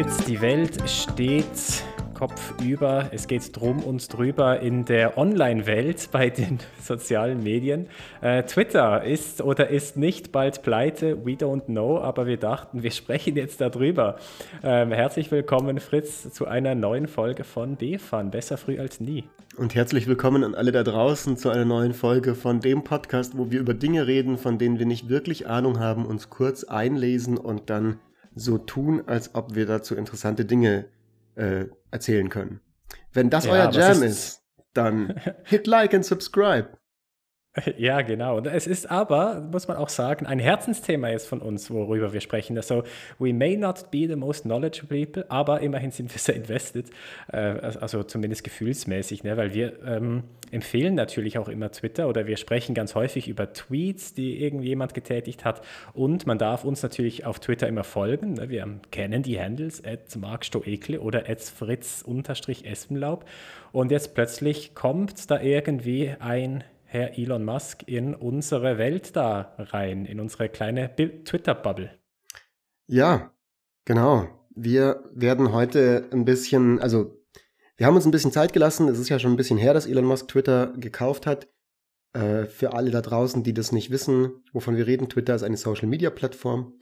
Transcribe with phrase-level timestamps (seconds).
[0.00, 1.44] Fritz, die Welt steht
[2.14, 3.10] Kopf über.
[3.12, 7.86] Es geht drum und drüber in der Online-Welt bei den sozialen Medien.
[8.22, 12.92] Äh, Twitter ist oder ist nicht bald pleite, we don't know, aber wir dachten, wir
[12.92, 14.16] sprechen jetzt darüber.
[14.62, 18.30] Ähm, herzlich willkommen, Fritz, zu einer neuen Folge von BFAN.
[18.30, 19.24] Besser früh als nie.
[19.58, 23.50] Und herzlich willkommen an alle da draußen zu einer neuen Folge von dem Podcast, wo
[23.50, 27.68] wir über Dinge reden, von denen wir nicht wirklich Ahnung haben, uns kurz einlesen und
[27.68, 27.98] dann
[28.34, 30.86] so tun, als ob wir dazu interessante Dinge
[31.34, 32.60] äh, erzählen können.
[33.12, 36.70] Wenn das ja, euer Jam ist, ist, dann hit like and subscribe.
[37.78, 38.38] Ja, genau.
[38.40, 42.56] Es ist aber, muss man auch sagen, ein Herzensthema ist von uns, worüber wir sprechen.
[42.56, 42.84] Also,
[43.18, 46.90] we may not be the most knowledgeable people, aber immerhin sind wir sehr invested,
[47.32, 49.36] äh, also zumindest gefühlsmäßig, ne?
[49.36, 54.14] weil wir ähm, empfehlen natürlich auch immer Twitter oder wir sprechen ganz häufig über Tweets,
[54.14, 55.62] die irgendjemand getätigt hat
[55.94, 58.34] und man darf uns natürlich auf Twitter immer folgen.
[58.34, 58.48] Ne?
[58.48, 63.24] Wir kennen die Handles, at markstoekle oder at fritz-espenlaub
[63.72, 70.06] und jetzt plötzlich kommt da irgendwie ein Herr Elon Musk in unsere Welt da rein,
[70.06, 71.96] in unsere kleine Twitter-Bubble.
[72.88, 73.32] Ja,
[73.84, 74.26] genau.
[74.56, 77.16] Wir werden heute ein bisschen, also
[77.76, 78.88] wir haben uns ein bisschen Zeit gelassen.
[78.88, 81.46] Es ist ja schon ein bisschen her, dass Elon Musk Twitter gekauft hat.
[82.12, 85.58] Äh, für alle da draußen, die das nicht wissen, wovon wir reden, Twitter ist eine
[85.58, 86.72] Social-Media-Plattform.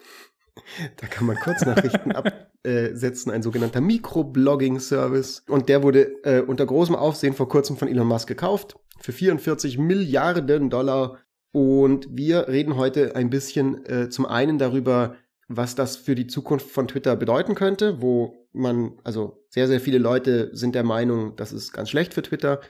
[0.96, 2.12] Da kann man Kurznachrichten
[2.64, 5.44] absetzen, ein sogenannter Microblogging-Service.
[5.48, 9.78] Und der wurde äh, unter großem Aufsehen vor kurzem von Elon Musk gekauft für 44
[9.78, 11.18] Milliarden Dollar.
[11.52, 15.16] Und wir reden heute ein bisschen äh, zum einen darüber,
[15.48, 19.98] was das für die Zukunft von Twitter bedeuten könnte, wo man, also sehr, sehr viele
[19.98, 22.60] Leute sind der Meinung, das ist ganz schlecht für Twitter.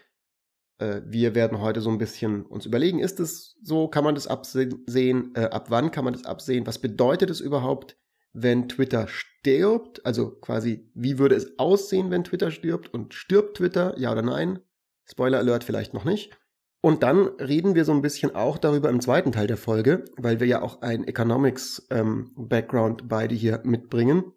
[0.78, 4.28] Äh, wir werden heute so ein bisschen uns überlegen, ist es so, kann man das
[4.28, 7.96] absehen, äh, ab wann kann man das absehen, was bedeutet es überhaupt,
[8.32, 13.98] wenn Twitter stirbt, also quasi, wie würde es aussehen, wenn Twitter stirbt und stirbt Twitter,
[13.98, 14.60] ja oder nein?
[15.10, 16.36] Spoiler Alert vielleicht noch nicht.
[16.80, 20.38] Und dann reden wir so ein bisschen auch darüber im zweiten Teil der Folge, weil
[20.38, 24.32] wir ja auch ein Economics-Background ähm, beide hier mitbringen,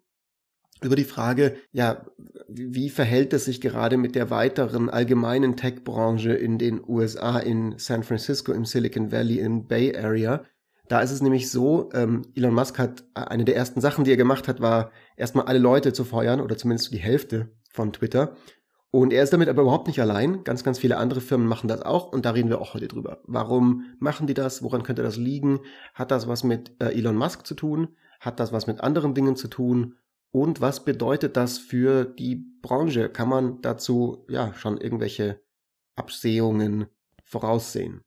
[0.82, 2.04] über die Frage, ja,
[2.48, 8.02] wie verhält es sich gerade mit der weiteren allgemeinen Tech-Branche in den USA, in San
[8.02, 10.44] Francisco, im Silicon Valley, im Bay Area?
[10.88, 14.10] Da ist es nämlich so, ähm, Elon Musk hat, äh, eine der ersten Sachen, die
[14.10, 18.36] er gemacht hat, war erstmal alle Leute zu feuern oder zumindest die Hälfte von Twitter
[18.92, 20.44] und er ist damit aber überhaupt nicht allein.
[20.44, 23.22] Ganz, ganz viele andere Firmen machen das auch und da reden wir auch heute drüber.
[23.24, 24.62] Warum machen die das?
[24.62, 25.60] Woran könnte das liegen?
[25.94, 27.96] Hat das was mit äh, Elon Musk zu tun?
[28.20, 29.96] Hat das was mit anderen Dingen zu tun?
[30.30, 33.08] Und was bedeutet das für die Branche?
[33.08, 35.40] Kann man dazu ja schon irgendwelche
[35.96, 36.86] Absehungen
[37.24, 38.02] voraussehen?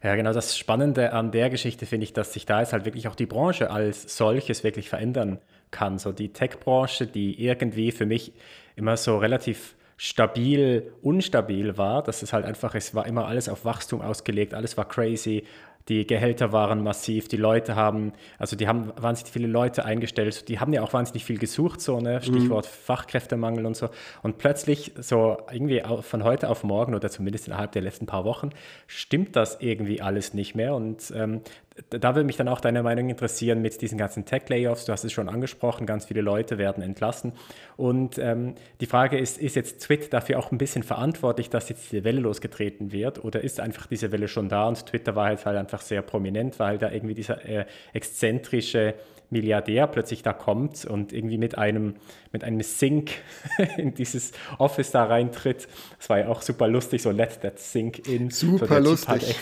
[0.00, 0.32] Ja, genau.
[0.32, 3.26] Das Spannende an der Geschichte finde ich, dass sich da jetzt halt wirklich auch die
[3.26, 5.98] Branche als solches wirklich verändern kann.
[5.98, 8.32] So die Tech-Branche, die irgendwie für mich
[8.76, 12.02] immer so relativ stabil, unstabil war.
[12.02, 15.44] Das ist halt einfach, es war immer alles auf Wachstum ausgelegt, alles war crazy,
[15.88, 20.60] die Gehälter waren massiv, die Leute haben, also die haben wahnsinnig viele Leute eingestellt, die
[20.60, 22.22] haben ja auch wahnsinnig viel gesucht, so, ne?
[22.22, 22.84] Stichwort mhm.
[22.84, 23.88] Fachkräftemangel und so.
[24.22, 28.50] Und plötzlich, so irgendwie von heute auf morgen oder zumindest innerhalb der letzten paar Wochen,
[28.86, 30.74] stimmt das irgendwie alles nicht mehr.
[30.74, 31.40] Und ähm,
[31.88, 34.84] da würde mich dann auch deine Meinung interessieren mit diesen ganzen Tech-Layoffs.
[34.84, 37.32] Du hast es schon angesprochen, ganz viele Leute werden entlassen.
[37.76, 41.90] Und ähm, die Frage ist, ist jetzt Twitter dafür auch ein bisschen verantwortlich, dass jetzt
[41.90, 43.24] diese Welle losgetreten wird?
[43.24, 46.58] Oder ist einfach diese Welle schon da und Twitter war jetzt halt einfach sehr prominent,
[46.58, 48.94] weil da irgendwie dieser äh, exzentrische
[49.30, 51.94] Milliardär plötzlich da kommt und irgendwie mit einem,
[52.32, 53.12] mit einem Sync
[53.76, 55.68] in dieses Office da reintritt.
[55.98, 58.30] Das war ja auch super lustig, so let that sink in.
[58.30, 59.08] Super so, halt lustig.
[59.08, 59.36] Halt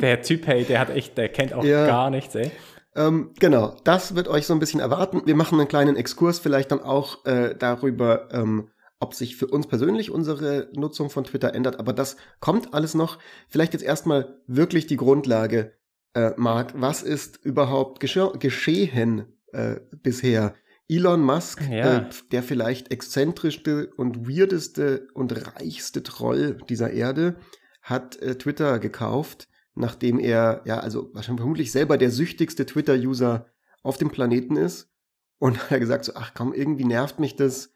[0.00, 1.86] der Typ, hey, der hat echt, der kennt auch ja.
[1.86, 2.50] gar nichts, ey.
[2.96, 5.22] Ähm, genau, das wird euch so ein bisschen erwarten.
[5.24, 8.70] Wir machen einen kleinen Exkurs vielleicht dann auch äh, darüber, ähm,
[9.00, 11.80] ob sich für uns persönlich unsere Nutzung von Twitter ändert.
[11.80, 13.18] Aber das kommt alles noch.
[13.48, 15.72] Vielleicht jetzt erstmal wirklich die Grundlage,
[16.14, 16.72] äh, Marc.
[16.80, 20.54] Was ist überhaupt gesche geschehen äh, bisher?
[20.88, 21.96] Elon Musk, ja.
[21.96, 27.36] äh, der vielleicht exzentrischste und weirdeste und reichste Troll dieser Erde,
[27.84, 33.46] hat äh, Twitter gekauft, nachdem er, ja, also wahrscheinlich vermutlich selber der süchtigste Twitter-User
[33.82, 34.90] auf dem Planeten ist.
[35.38, 37.74] Und hat er gesagt so, ach komm, irgendwie nervt mich das,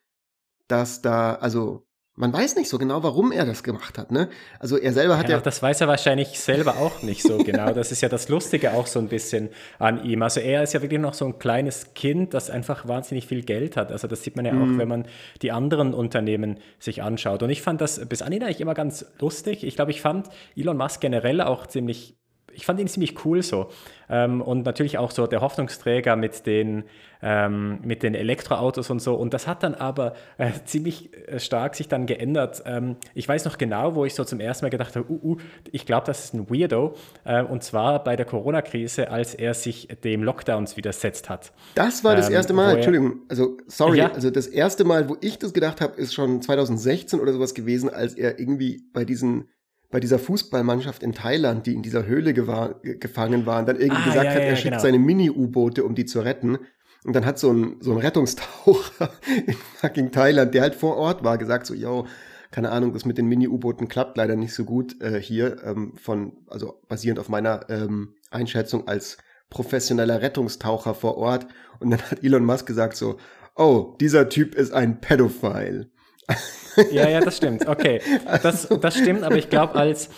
[0.66, 1.86] dass da, also
[2.18, 4.10] man weiß nicht so genau, warum er das gemacht hat.
[4.10, 4.28] Ne?
[4.58, 5.40] Also er selber hat ja, ja.
[5.40, 7.72] Das weiß er wahrscheinlich selber auch nicht so genau.
[7.72, 10.22] Das ist ja das Lustige auch so ein bisschen an ihm.
[10.22, 13.76] Also er ist ja wirklich noch so ein kleines Kind, das einfach wahnsinnig viel Geld
[13.76, 13.92] hat.
[13.92, 14.62] Also das sieht man ja mhm.
[14.62, 15.06] auch, wenn man
[15.42, 17.44] die anderen Unternehmen sich anschaut.
[17.44, 19.62] Und ich fand das bis anhin eigentlich immer ganz lustig.
[19.62, 22.17] Ich glaube, ich fand Elon Musk generell auch ziemlich
[22.58, 23.68] ich fand ihn ziemlich cool so.
[24.10, 26.82] Ähm, und natürlich auch so der Hoffnungsträger mit den,
[27.22, 29.14] ähm, mit den Elektroautos und so.
[29.14, 32.64] Und das hat dann aber äh, ziemlich äh, stark sich dann geändert.
[32.66, 35.36] Ähm, ich weiß noch genau, wo ich so zum ersten Mal gedacht habe, uh, uh,
[35.70, 36.96] ich glaube, das ist ein Weirdo.
[37.24, 41.52] Äh, und zwar bei der Corona-Krise, als er sich dem Lockdowns widersetzt hat.
[41.76, 44.10] Das war das ähm, erste Mal, Entschuldigung, also sorry, ja.
[44.10, 47.88] also das erste Mal, wo ich das gedacht habe, ist schon 2016 oder sowas gewesen,
[47.88, 49.48] als er irgendwie bei diesen
[49.90, 54.24] bei dieser Fußballmannschaft in Thailand, die in dieser Höhle gefangen waren, dann irgendwie ah, gesagt
[54.24, 54.82] ja, hat, er ja, schickt genau.
[54.82, 56.58] seine Mini-U-Boote, um die zu retten.
[57.04, 59.10] Und dann hat so ein, so ein Rettungstaucher
[59.46, 62.06] in fucking Thailand, der halt vor Ort war, gesagt so, yo,
[62.50, 66.32] keine Ahnung, das mit den Mini-U-Booten klappt leider nicht so gut äh, hier, ähm, von,
[66.48, 69.18] also basierend auf meiner ähm, Einschätzung als
[69.48, 71.46] professioneller Rettungstaucher vor Ort.
[71.78, 73.16] Und dann hat Elon Musk gesagt so,
[73.54, 75.90] oh, dieser Typ ist ein Pädophile.
[76.92, 77.66] Ja, ja, das stimmt.
[77.66, 78.00] Okay,
[78.42, 80.10] das, das stimmt, aber ich glaube, als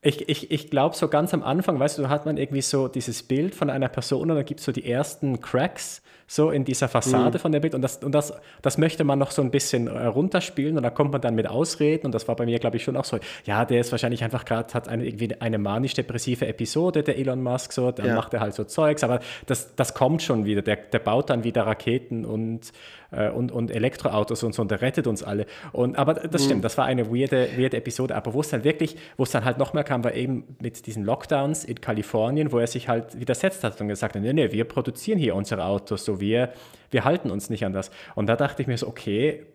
[0.00, 2.88] ich, ich, ich glaube, so ganz am Anfang, weißt du, da hat man irgendwie so
[2.88, 6.64] dieses Bild von einer Person und dann gibt es so die ersten Cracks so in
[6.64, 7.40] dieser Fassade mhm.
[7.40, 10.06] von der Bild und das, und das, das möchte man noch so ein bisschen äh,
[10.06, 12.84] runterspielen und dann kommt man dann mit Ausreden und das war bei mir, glaube ich,
[12.84, 17.02] schon auch so, ja, der ist wahrscheinlich einfach gerade, hat eine, irgendwie eine manisch-depressive Episode,
[17.02, 18.14] der Elon Musk, so, dann ja.
[18.14, 21.44] macht er halt so Zeugs, aber das, das kommt schon wieder, der, der baut dann
[21.44, 22.72] wieder Raketen und,
[23.10, 25.46] äh, und, und Elektroautos und so und der rettet uns alle.
[25.72, 26.46] Und, aber das mhm.
[26.46, 29.46] stimmt, das war eine weirde, weirde Episode, aber wo es dann wirklich, wo es dann
[29.46, 33.18] halt noch mehr kam, war eben mit diesen Lockdowns in Kalifornien, wo er sich halt
[33.18, 36.52] widersetzt hat und gesagt hat, nee, nee, wir produzieren hier unsere Autos so wir,
[36.90, 37.90] wir halten uns nicht an das.
[38.14, 39.46] Und da dachte ich mir so, okay,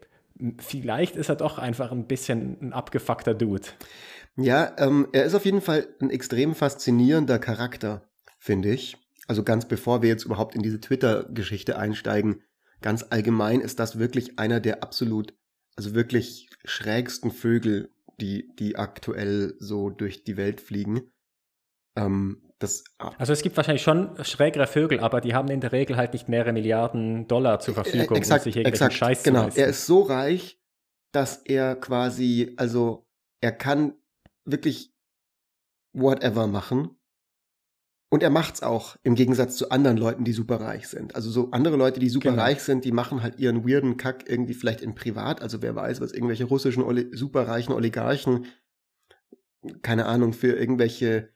[0.60, 3.68] vielleicht ist er doch einfach ein bisschen ein abgefuckter Dude.
[4.36, 8.98] Ja, ähm, er ist auf jeden Fall ein extrem faszinierender Charakter, finde ich.
[9.28, 12.42] Also ganz bevor wir jetzt überhaupt in diese Twitter-Geschichte einsteigen,
[12.82, 15.34] ganz allgemein ist das wirklich einer der absolut,
[15.76, 17.90] also wirklich schrägsten Vögel,
[18.20, 21.12] die, die aktuell so durch die Welt fliegen.
[21.96, 22.84] Ähm, das,
[23.18, 26.30] also es gibt wahrscheinlich schon schrägere Vögel, aber die haben in der Regel halt nicht
[26.30, 29.50] mehrere Milliarden Dollar zur äh, Verfügung, exakt, um sich exakt, Scheiß genau.
[29.50, 30.60] zu Er ist so reich,
[31.12, 33.06] dass er quasi, also
[33.42, 33.94] er kann
[34.46, 34.94] wirklich
[35.94, 36.98] whatever machen.
[38.10, 41.16] Und er macht's auch, im Gegensatz zu anderen Leuten, die super reich sind.
[41.16, 42.44] Also so andere Leute, die super genau.
[42.44, 45.42] reich sind, die machen halt ihren weirden Kack irgendwie vielleicht in privat.
[45.42, 48.46] Also wer weiß, was irgendwelche russischen Oli superreichen Oligarchen,
[49.82, 51.33] keine Ahnung, für irgendwelche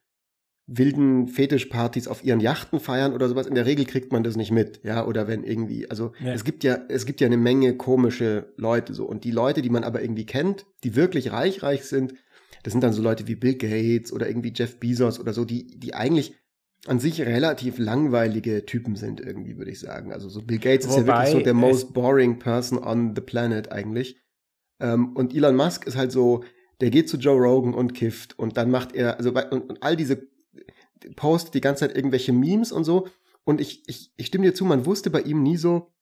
[0.68, 3.48] wilden Fetischpartys auf ihren Yachten feiern oder sowas.
[3.48, 6.34] In der Regel kriegt man das nicht mit, ja, oder wenn irgendwie, also ja.
[6.34, 9.70] es gibt ja, es gibt ja eine Menge komische Leute so und die Leute, die
[9.70, 12.16] man aber irgendwie kennt, die wirklich reich, reich sind,
[12.64, 15.80] das sind dann so Leute wie Bill Gates oder irgendwie Jeff Bezos oder so, die,
[15.80, 16.36] die eigentlich
[16.86, 20.12] an sich relativ langweilige Typen sind irgendwie, würde ich sagen.
[20.12, 23.22] Also so Bill Gates Wobei ist ja wirklich so der most boring person on the
[23.22, 24.22] planet eigentlich.
[24.82, 26.44] Ähm, und Elon Musk ist halt so,
[26.82, 29.96] der geht zu Joe Rogan und kifft und dann macht er, also und, und all
[29.96, 30.28] diese
[31.16, 33.08] postet die ganze Zeit irgendwelche Memes und so.
[33.44, 35.94] Und ich, ich, ich stimme dir zu, man wusste bei ihm nie so,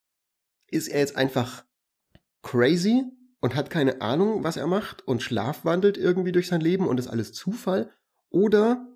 [0.68, 1.64] ist er jetzt einfach
[2.42, 3.04] crazy
[3.40, 7.08] und hat keine Ahnung, was er macht und schlafwandelt irgendwie durch sein Leben und ist
[7.08, 7.90] alles Zufall?
[8.30, 8.86] Oder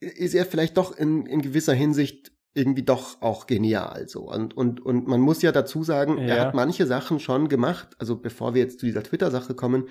[0.00, 4.30] ist er vielleicht doch in, in gewisser Hinsicht irgendwie doch auch genial so.
[4.30, 6.34] Und, und, und man muss ja dazu sagen, ja.
[6.34, 9.88] er hat manche Sachen schon gemacht, also bevor wir jetzt zu dieser Twitter-Sache kommen,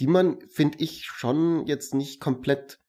[0.00, 2.80] die man, finde ich, schon jetzt nicht komplett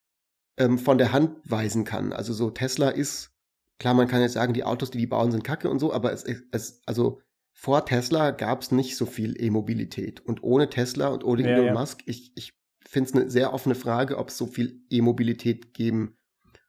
[0.57, 2.13] ähm, von der Hand weisen kann.
[2.13, 3.31] Also so Tesla ist,
[3.79, 6.11] klar, man kann jetzt sagen, die Autos, die die bauen, sind kacke und so, aber
[6.11, 7.21] es, es also
[7.53, 10.19] vor Tesla gab es nicht so viel E-Mobilität.
[10.19, 11.73] Und ohne Tesla und ohne ja, Elon ja.
[11.73, 12.53] Musk, ich, ich
[12.87, 16.17] finde es eine sehr offene Frage, ob es so viel E-Mobilität geben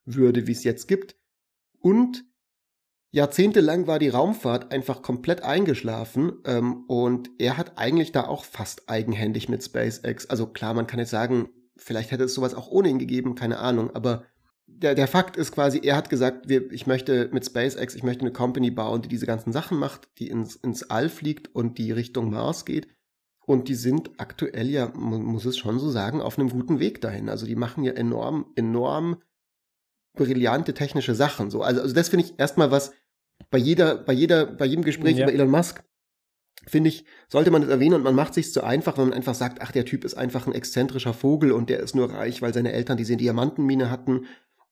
[0.07, 1.17] würde, wie es jetzt gibt.
[1.79, 2.25] Und
[3.11, 8.89] jahrzehntelang war die Raumfahrt einfach komplett eingeschlafen ähm, und er hat eigentlich da auch fast
[8.89, 10.25] eigenhändig mit SpaceX.
[10.27, 13.59] Also klar, man kann jetzt sagen, Vielleicht hätte es sowas auch ohne ihn gegeben, keine
[13.59, 13.95] Ahnung.
[13.95, 14.25] Aber
[14.67, 18.23] der, der Fakt ist quasi, er hat gesagt, wir, ich möchte mit SpaceX, ich möchte
[18.23, 21.93] eine Company bauen, die diese ganzen Sachen macht, die ins, ins All fliegt und die
[21.93, 22.89] Richtung Mars geht.
[23.47, 27.01] Und die sind aktuell ja, man muss es schon so sagen, auf einem guten Weg
[27.01, 27.31] dahin.
[27.31, 29.23] Also die machen ja enorm, enorm
[30.15, 31.51] brillante technische Sachen.
[31.51, 32.93] So, also, also das finde ich erstmal was
[33.51, 35.25] bei jeder, bei jeder, bei jedem Gespräch ja.
[35.25, 35.83] über Elon Musk
[36.67, 39.35] finde ich, sollte man das erwähnen und man macht sich zu einfach, wenn man einfach
[39.35, 42.53] sagt, ach, der Typ ist einfach ein exzentrischer Vogel und der ist nur reich, weil
[42.53, 44.27] seine Eltern diese Diamantenmine hatten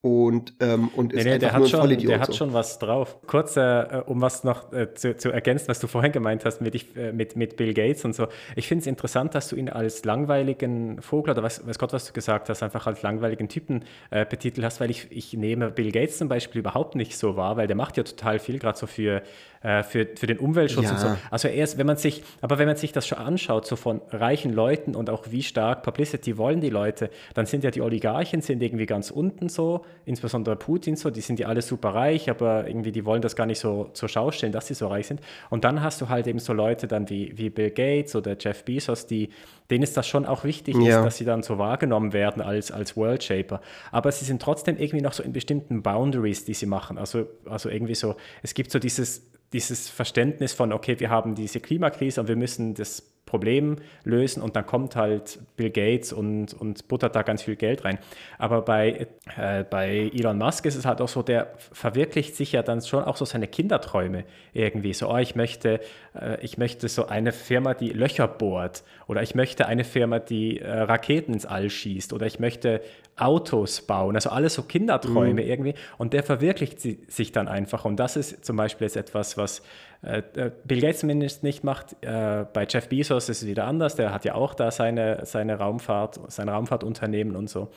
[0.06, 2.10] und, ähm, und ist nee, nee, einfach der nur ein schon, Vollidiot.
[2.12, 2.32] Der hat so.
[2.34, 3.18] schon was drauf.
[3.26, 6.96] Kurz, äh, um was noch äh, zu, zu, ergänzen, was du vorhin gemeint hast mit,
[6.96, 8.28] äh, mit, mit Bill Gates und so.
[8.54, 12.06] Ich finde es interessant, dass du ihn als langweiligen Vogel oder weiß, weiß Gott, was
[12.06, 15.90] du gesagt hast, einfach als langweiligen Typen äh, betitelt hast, weil ich, ich nehme Bill
[15.90, 18.86] Gates zum Beispiel überhaupt nicht so wahr, weil der macht ja total viel, gerade so
[18.86, 19.22] für
[19.66, 20.92] äh, für, für den Umweltschutz ja.
[20.92, 21.08] und so.
[21.28, 24.52] Also erst, wenn man sich, aber wenn man sich das schon anschaut, so von reichen
[24.52, 28.62] Leuten und auch wie stark Publicity wollen die Leute, dann sind ja die Oligarchen sind
[28.62, 32.92] irgendwie ganz unten so, insbesondere Putin so, die sind ja alle super reich, aber irgendwie
[32.92, 35.20] die wollen das gar nicht so zur Schau stellen, dass sie so reich sind.
[35.50, 38.64] Und dann hast du halt eben so Leute dann wie, wie Bill Gates oder Jeff
[38.64, 39.30] Bezos, die,
[39.68, 40.98] denen ist das schon auch wichtig, ja.
[40.98, 43.60] ist, dass sie dann so wahrgenommen werden als, als World Shaper.
[43.90, 46.98] Aber sie sind trotzdem irgendwie noch so in bestimmten Boundaries, die sie machen.
[46.98, 51.60] Also, also irgendwie so, es gibt so dieses, dieses Verständnis von, okay, wir haben diese
[51.60, 56.86] Klimakrise und wir müssen das Problem lösen und dann kommt halt Bill Gates und, und
[56.86, 57.98] buttert da ganz viel Geld rein.
[58.38, 62.62] Aber bei, äh, bei Elon Musk ist es halt auch so, der verwirklicht sich ja
[62.62, 64.94] dann schon auch so seine Kinderträume irgendwie.
[64.94, 65.80] So, oh, ich möchte,
[66.14, 70.60] äh, ich möchte so eine Firma, die Löcher bohrt oder ich möchte eine Firma, die
[70.60, 72.80] äh, Raketen ins All schießt oder ich möchte
[73.16, 75.48] Autos bauen, also alles so Kinderträume mhm.
[75.48, 79.38] irgendwie und der verwirklicht sie, sich dann einfach und das ist zum Beispiel jetzt etwas,
[79.38, 79.62] was
[80.02, 81.96] äh, äh, Bill Gates zumindest nicht macht.
[82.02, 83.96] Äh, bei Jeff Bezos ist es wieder anders.
[83.96, 87.68] Der hat ja auch da seine, seine Raumfahrt, sein Raumfahrtunternehmen und so.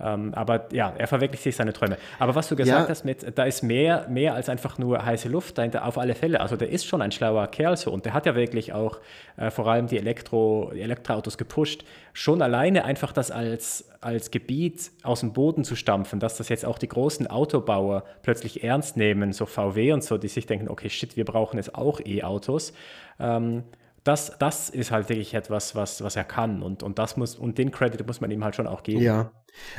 [0.00, 1.96] Ähm, aber ja, er verwirklicht sich seine Träume.
[2.18, 2.88] Aber was du gesagt ja.
[2.88, 6.40] hast mit, da ist mehr, mehr als einfach nur heiße Luft dahinter, auf alle Fälle.
[6.40, 8.98] Also der ist schon ein schlauer Kerl so und der hat ja wirklich auch
[9.36, 11.84] äh, vor allem die, Elektro, die Elektroautos gepusht.
[12.12, 16.64] Schon alleine einfach das als, als Gebiet aus dem Boden zu stampfen, dass das jetzt
[16.64, 20.90] auch die großen Autobauer plötzlich ernst nehmen, so VW und so, die sich denken, okay,
[20.90, 22.72] shit, wir brauchen jetzt auch E-Autos.
[23.18, 23.64] Ähm,
[24.04, 26.62] das, das ist halt wirklich etwas, was, was er kann.
[26.62, 29.02] Und, und das muss, und den Credit muss man ihm halt schon auch geben.
[29.02, 29.32] Ja.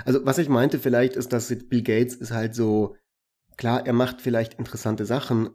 [0.03, 2.96] Also, was ich meinte vielleicht ist, dass Bill Gates ist halt so,
[3.55, 5.50] klar, er macht vielleicht interessante Sachen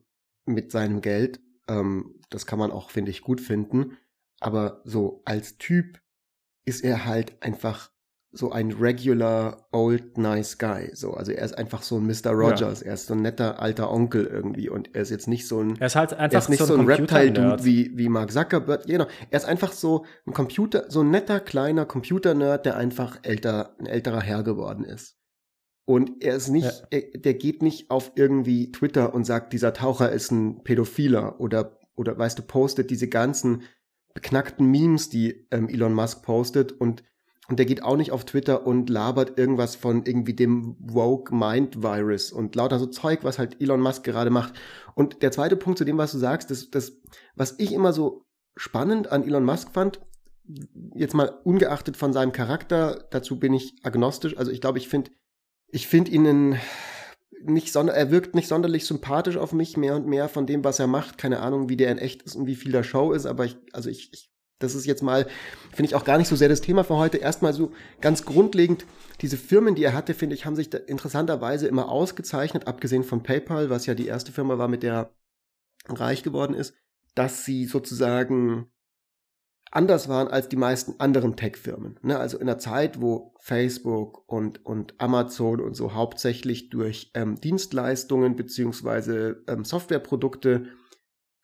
[0.47, 1.41] mit seinem Geld.
[1.69, 3.97] Ähm, das kann man auch, finde ich, gut finden.
[4.39, 6.01] Aber so als Typ
[6.65, 7.91] ist er halt einfach
[8.33, 10.91] so ein regular old nice guy.
[10.95, 12.31] So, also er ist einfach so ein Mr.
[12.31, 12.81] Rogers.
[12.81, 12.89] Ja.
[12.89, 15.77] Er ist so ein netter alter Onkel irgendwie und er ist jetzt nicht so ein.
[15.81, 18.31] Er ist halt einfach er ist nicht so ein, so ein Reptile-Dude wie, wie Mark
[18.31, 18.87] Zuckerberg.
[18.87, 19.07] Genau.
[19.31, 23.87] Er ist einfach so ein Computer, so ein netter kleiner Computer-Nerd, der einfach älter, ein
[23.87, 25.17] älterer Herr geworden ist.
[25.85, 26.87] Und er ist nicht, ja.
[26.91, 31.81] er, der geht nicht auf irgendwie Twitter und sagt, dieser Taucher ist ein Pädophiler oder,
[31.97, 33.63] oder weißt du, postet diese ganzen
[34.15, 37.03] beknackten Memes, die ähm, Elon Musk postet und
[37.51, 41.83] und der geht auch nicht auf Twitter und labert irgendwas von irgendwie dem Woke Mind
[41.83, 44.55] Virus und lauter so Zeug, was halt Elon Musk gerade macht.
[44.95, 46.93] Und der zweite Punkt zu dem, was du sagst, das, das,
[47.35, 48.25] was ich immer so
[48.57, 50.01] spannend an Elon Musk fand,
[50.95, 54.37] jetzt mal ungeachtet von seinem Charakter, dazu bin ich agnostisch.
[54.37, 55.11] Also ich glaube, ich finde,
[55.73, 56.57] ich finde ihn
[57.43, 60.79] nicht sonder, er wirkt nicht sonderlich sympathisch auf mich mehr und mehr von dem, was
[60.79, 61.19] er macht.
[61.19, 63.57] Keine Ahnung, wie der in echt ist und wie viel der Show ist, aber ich,
[63.73, 64.31] also ich, ich
[64.61, 65.27] das ist jetzt mal,
[65.73, 67.17] finde ich auch gar nicht so sehr das Thema für heute.
[67.17, 68.87] Erstmal so ganz grundlegend,
[69.21, 73.71] diese Firmen, die er hatte, finde ich, haben sich interessanterweise immer ausgezeichnet, abgesehen von PayPal,
[73.71, 75.15] was ja die erste Firma war, mit der er
[75.89, 76.75] reich geworden ist,
[77.15, 78.71] dass sie sozusagen
[79.71, 81.99] anders waren als die meisten anderen Tech-Firmen.
[82.03, 82.19] Ne?
[82.19, 88.37] Also in der Zeit, wo Facebook und, und Amazon und so hauptsächlich durch ähm, Dienstleistungen
[88.37, 90.67] beziehungsweise ähm, Softwareprodukte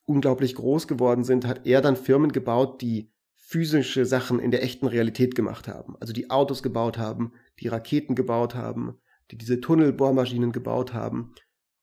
[0.06, 4.86] unglaublich groß geworden sind, hat er dann Firmen gebaut, die physische Sachen in der echten
[4.86, 5.96] Realität gemacht haben.
[6.00, 8.98] Also die Autos gebaut haben, die Raketen gebaut haben,
[9.30, 11.32] die diese Tunnelbohrmaschinen gebaut haben.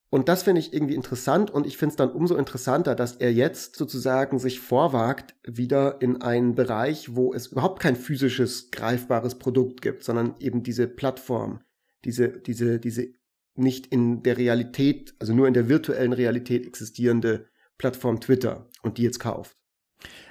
[0.10, 3.34] Und das finde ich irgendwie interessant und ich finde es dann umso interessanter, dass er
[3.34, 9.82] jetzt sozusagen sich vorwagt, wieder in einen Bereich, wo es überhaupt kein physisches, greifbares Produkt
[9.82, 11.62] gibt, sondern eben diese Plattform,
[12.06, 13.08] diese, diese, diese
[13.56, 19.04] nicht in der Realität, also nur in der virtuellen Realität existierende Plattform Twitter und die
[19.04, 19.56] jetzt kauft.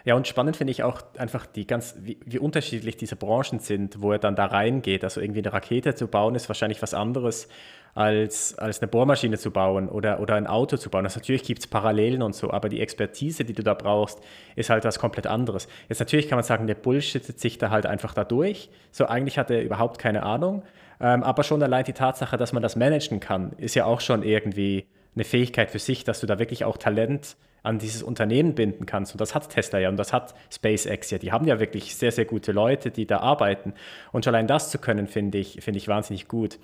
[0.05, 4.03] Ja, und spannend finde ich auch einfach die ganz, wie, wie, unterschiedlich diese Branchen sind,
[4.03, 5.05] wo er dann da reingeht.
[5.05, 7.49] Also irgendwie eine Rakete zu bauen, ist wahrscheinlich was anderes
[7.95, 11.05] als, als eine Bohrmaschine zu bauen oder, oder ein Auto zu bauen.
[11.05, 14.21] Also natürlich gibt es Parallelen und so, aber die Expertise, die du da brauchst,
[14.57, 15.69] ist halt was komplett anderes.
[15.89, 18.71] Jetzt natürlich kann man sagen, der bullshittet sich da halt einfach da durch.
[18.91, 20.63] So eigentlich hat er überhaupt keine Ahnung.
[21.01, 24.23] Ähm, aber schon allein die Tatsache, dass man das managen kann, ist ja auch schon
[24.23, 28.87] irgendwie eine Fähigkeit für sich, dass du da wirklich auch Talent an dieses Unternehmen binden
[28.87, 29.13] kannst.
[29.13, 31.19] Und das hat Tesla ja und das hat SpaceX ja.
[31.19, 33.75] Die haben ja wirklich sehr, sehr gute Leute, die da arbeiten.
[34.11, 36.59] Und schon allein das zu können, finde ich, finde ich wahnsinnig gut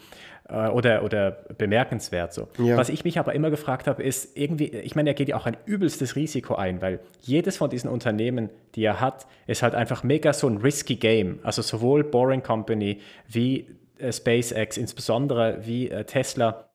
[0.49, 2.49] äh, oder, oder bemerkenswert so.
[2.59, 2.77] Ja.
[2.77, 5.47] Was ich mich aber immer gefragt habe, ist irgendwie, ich meine, er geht ja auch
[5.47, 10.03] ein übelstes Risiko ein, weil jedes von diesen Unternehmen, die er hat, ist halt einfach
[10.03, 11.39] mega so ein risky Game.
[11.45, 16.68] Also sowohl Boring Company wie äh, SpaceX, insbesondere wie äh, Tesla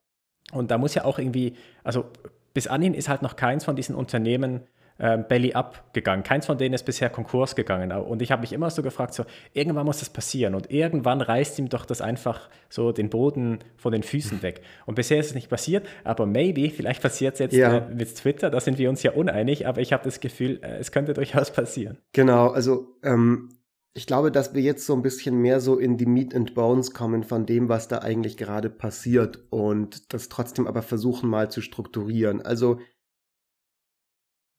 [0.54, 2.06] und da muss ja auch irgendwie, also
[2.54, 4.60] bis anhin ist halt noch keins von diesen Unternehmen
[4.98, 6.22] äh, belly up gegangen.
[6.22, 7.90] Keins von denen ist bisher Konkurs gegangen.
[7.90, 10.54] Und ich habe mich immer so gefragt, so, irgendwann muss das passieren.
[10.54, 14.62] Und irgendwann reißt ihm doch das einfach so den Boden von den Füßen weg.
[14.86, 17.78] Und bisher ist es nicht passiert, aber maybe, vielleicht passiert es jetzt ja.
[17.78, 20.76] äh, mit Twitter, da sind wir uns ja uneinig, aber ich habe das Gefühl, äh,
[20.78, 21.98] es könnte durchaus passieren.
[22.12, 23.48] Genau, also ähm,
[23.96, 26.92] ich glaube, dass wir jetzt so ein bisschen mehr so in die Meat and Bones
[26.92, 31.60] kommen von dem, was da eigentlich gerade passiert und das trotzdem aber versuchen mal zu
[31.60, 32.42] strukturieren.
[32.42, 32.80] Also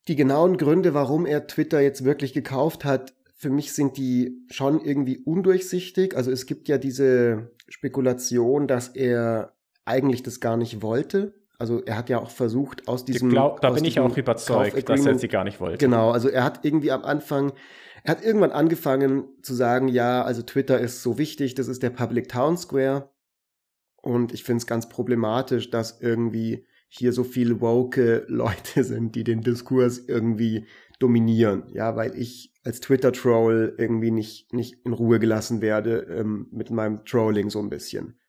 [0.08, 4.80] die genauen Gründe, warum er Twitter jetzt wirklich gekauft hat, für mich sind die schon
[4.80, 6.15] irgendwie undurchsichtig.
[6.15, 11.34] Also es gibt ja diese Spekulation, dass er eigentlich das gar nicht wollte.
[11.58, 13.30] Also er hat ja auch versucht aus diesem.
[13.30, 15.77] Glaub, da aus bin ich auch überzeugt, dass er sie gar nicht wollte.
[15.77, 17.51] Genau, also er hat irgendwie am Anfang,
[18.06, 21.90] er hat irgendwann angefangen zu sagen, ja, also Twitter ist so wichtig, das ist der
[21.90, 23.10] Public Town Square.
[24.04, 29.24] Und ich finde es ganz problematisch, dass irgendwie hier so viele woke Leute sind, die
[29.24, 30.68] den Diskurs irgendwie
[31.00, 31.64] dominieren.
[31.74, 37.06] Ja, weil ich als Twitter-Troll irgendwie nicht, nicht in Ruhe gelassen werde ähm, mit meinem
[37.06, 38.20] Trolling so ein bisschen.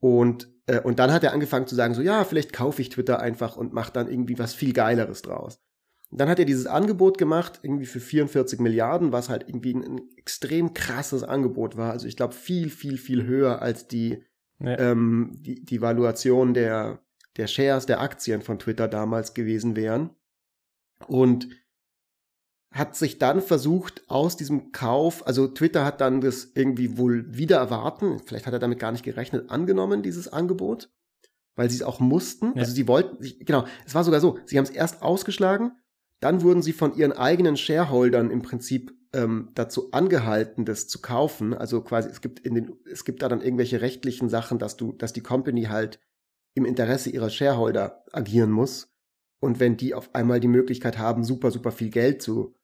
[0.00, 3.20] Und, äh, und dann hat er angefangen zu sagen, so ja, vielleicht kaufe ich Twitter
[3.20, 5.60] einfach und mache dann irgendwie was viel Geileres draus.
[6.12, 9.82] Und dann hat er dieses Angebot gemacht, irgendwie für 44 Milliarden, was halt irgendwie ein,
[9.82, 11.90] ein extrem krasses Angebot war.
[11.90, 14.22] Also ich glaube viel, viel, viel höher als die,
[14.58, 14.78] ja.
[14.78, 17.00] ähm, die, die Valuation der,
[17.38, 20.10] der Shares, der Aktien von Twitter damals gewesen wären.
[21.08, 21.48] Und
[22.72, 27.56] hat sich dann versucht, aus diesem Kauf, also Twitter hat dann das irgendwie wohl wieder
[27.56, 30.90] erwarten, vielleicht hat er damit gar nicht gerechnet, angenommen, dieses Angebot,
[31.54, 32.52] weil sie es auch mussten.
[32.54, 32.60] Ja.
[32.60, 35.72] Also sie wollten, genau, es war sogar so, sie haben es erst ausgeschlagen,
[36.22, 41.52] dann wurden sie von ihren eigenen Shareholdern im Prinzip ähm, dazu angehalten, das zu kaufen.
[41.52, 44.92] Also quasi, es gibt in den, es gibt da dann irgendwelche rechtlichen Sachen, dass du,
[44.92, 45.98] dass die Company halt
[46.54, 48.94] im Interesse ihrer Shareholder agieren muss.
[49.40, 52.54] Und wenn die auf einmal die Möglichkeit haben, super, super viel Geld zu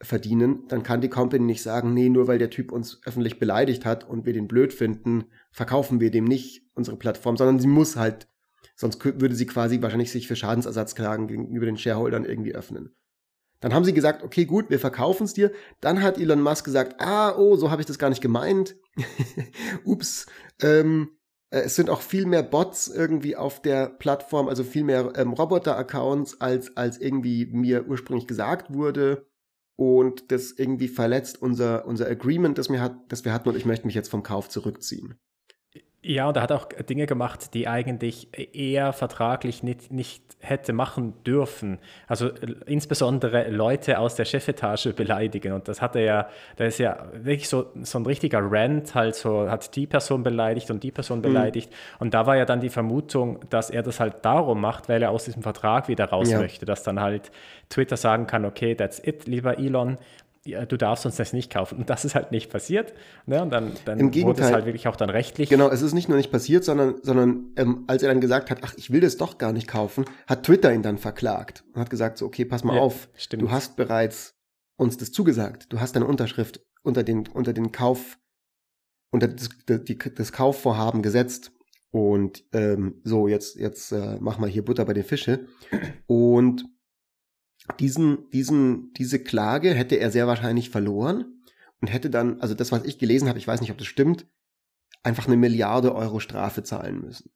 [0.00, 3.84] verdienen, dann kann die Company nicht sagen, nee, nur weil der Typ uns öffentlich beleidigt
[3.84, 7.96] hat und wir den blöd finden, verkaufen wir dem nicht unsere Plattform, sondern sie muss
[7.96, 8.28] halt,
[8.76, 12.94] sonst würde sie quasi wahrscheinlich sich für Schadensersatzklagen gegenüber den Shareholdern irgendwie öffnen.
[13.60, 15.50] Dann haben sie gesagt, okay, gut, wir verkaufen es dir.
[15.80, 18.76] Dann hat Elon Musk gesagt, ah, oh, so habe ich das gar nicht gemeint.
[19.84, 20.26] Ups,
[20.60, 21.16] ähm,
[21.54, 25.32] äh, es sind auch viel mehr Bots irgendwie auf der Plattform, also viel mehr ähm,
[25.32, 29.26] Roboter-Accounts, als, als irgendwie mir ursprünglich gesagt wurde.
[29.76, 33.64] Und das irgendwie verletzt unser, unser Agreement, das wir, hat, das wir hatten, und ich
[33.64, 35.18] möchte mich jetzt vom Kauf zurückziehen.
[36.06, 41.14] Ja, und er hat auch Dinge gemacht, die eigentlich eher vertraglich nicht, nicht hätte machen
[41.24, 41.78] dürfen.
[42.06, 45.54] Also äh, insbesondere Leute aus der Chefetage beleidigen.
[45.54, 49.14] Und das hat er ja, da ist ja wirklich so, so ein richtiger Rant, halt
[49.14, 51.22] so, hat die Person beleidigt und die Person mhm.
[51.22, 51.70] beleidigt.
[51.70, 51.96] Mhm.
[52.00, 55.10] Und da war ja dann die Vermutung, dass er das halt darum macht, weil er
[55.10, 56.38] aus diesem Vertrag wieder raus ja.
[56.38, 57.30] möchte, dass dann halt
[57.70, 59.96] Twitter sagen kann, okay, that's it, lieber Elon,
[60.46, 61.78] ja, du darfst uns das nicht kaufen.
[61.78, 62.92] Und das ist halt nicht passiert.
[63.26, 63.42] Ne?
[63.42, 65.48] Und dann, dann Im Gegenteil, wurde es halt wirklich auch dann rechtlich.
[65.48, 68.58] Genau, es ist nicht nur nicht passiert, sondern, sondern ähm, als er dann gesagt hat,
[68.62, 71.88] ach, ich will das doch gar nicht kaufen, hat Twitter ihn dann verklagt und hat
[71.88, 73.42] gesagt, so, okay, pass mal ja, auf, stimmt.
[73.42, 74.34] du hast bereits
[74.76, 75.72] uns das zugesagt.
[75.72, 78.18] Du hast deine Unterschrift unter den, unter den Kauf,
[79.10, 81.52] unter das, die, das Kaufvorhaben gesetzt.
[81.90, 85.46] Und ähm, so, jetzt, jetzt äh, mach mal hier Butter bei den Fische.
[86.06, 86.66] Und
[87.80, 91.42] diesen, diesen, diese Klage hätte er sehr wahrscheinlich verloren
[91.80, 94.26] und hätte dann, also das, was ich gelesen habe, ich weiß nicht, ob das stimmt,
[95.02, 97.30] einfach eine Milliarde Euro Strafe zahlen müssen.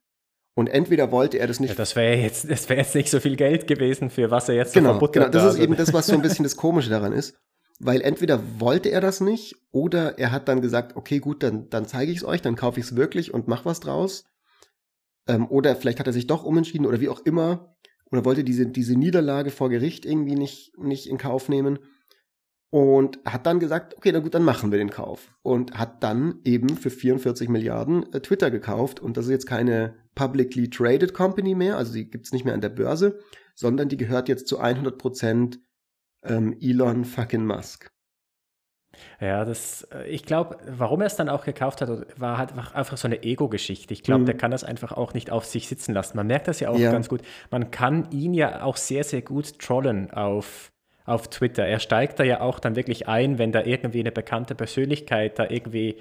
[0.55, 1.71] Und entweder wollte er das nicht.
[1.71, 4.57] Ja, das wäre jetzt, das wäre jetzt nicht so viel Geld gewesen, für was er
[4.57, 5.63] jetzt genau, so verbuttert Genau, das ist also.
[5.63, 7.39] eben das, was so ein bisschen das Komische daran ist.
[7.79, 11.87] Weil entweder wollte er das nicht oder er hat dann gesagt, okay, gut, dann, dann
[11.87, 14.25] zeige ich es euch, dann kaufe ich es wirklich und mach was draus.
[15.29, 17.77] Ähm, oder vielleicht hat er sich doch umentschieden oder wie auch immer
[18.11, 21.79] oder wollte diese, diese Niederlage vor Gericht irgendwie nicht, nicht in Kauf nehmen
[22.71, 25.35] und hat dann gesagt, okay, na gut, dann machen wir den Kauf.
[25.43, 29.01] Und hat dann eben für 44 Milliarden äh, Twitter gekauft.
[29.01, 32.61] Und das ist jetzt keine publicly traded Company mehr, also die gibt's nicht mehr an
[32.61, 33.19] der Börse,
[33.55, 35.61] sondern die gehört jetzt zu 100 Prozent
[36.23, 37.91] ähm, Elon fucking Musk.
[39.21, 42.97] Ja, das, äh, ich glaube, warum er es dann auch gekauft hat, war halt einfach
[42.97, 43.93] so eine Ego-Geschichte.
[43.93, 44.27] Ich glaube, mhm.
[44.27, 46.17] der kann das einfach auch nicht auf sich sitzen lassen.
[46.17, 46.93] Man merkt das ja auch ja.
[46.93, 47.23] ganz gut.
[47.51, 50.73] Man kann ihn ja auch sehr, sehr gut trollen auf,
[51.05, 51.67] auf Twitter.
[51.67, 55.47] Er steigt da ja auch dann wirklich ein, wenn da irgendwie eine bekannte Persönlichkeit da
[55.49, 55.97] irgendwie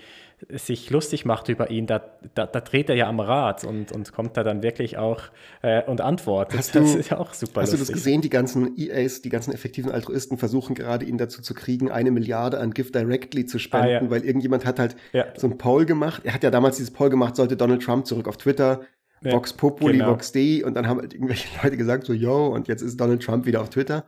[0.49, 1.99] sich lustig macht über ihn, da,
[2.35, 5.23] da, da dreht er ja am Rad und, und kommt da dann wirklich auch
[5.63, 6.59] äh, und antwortet.
[6.59, 7.87] Hast das ist ja auch super Hast lustig.
[7.87, 8.21] du das gesehen?
[8.21, 12.59] Die ganzen EAs, die ganzen effektiven Altruisten versuchen gerade ihn dazu zu kriegen, eine Milliarde
[12.59, 14.09] an Gift Directly zu spenden, ah, ja.
[14.11, 15.25] weil irgendjemand hat halt ja.
[15.35, 16.21] so ein Poll gemacht.
[16.23, 18.81] Er hat ja damals dieses Poll gemacht, sollte Donald Trump zurück auf Twitter
[19.21, 20.11] ja, Vox Populi, genau.
[20.11, 23.23] Vox Dei und dann haben halt irgendwelche Leute gesagt so, yo, und jetzt ist Donald
[23.23, 24.05] Trump wieder auf Twitter.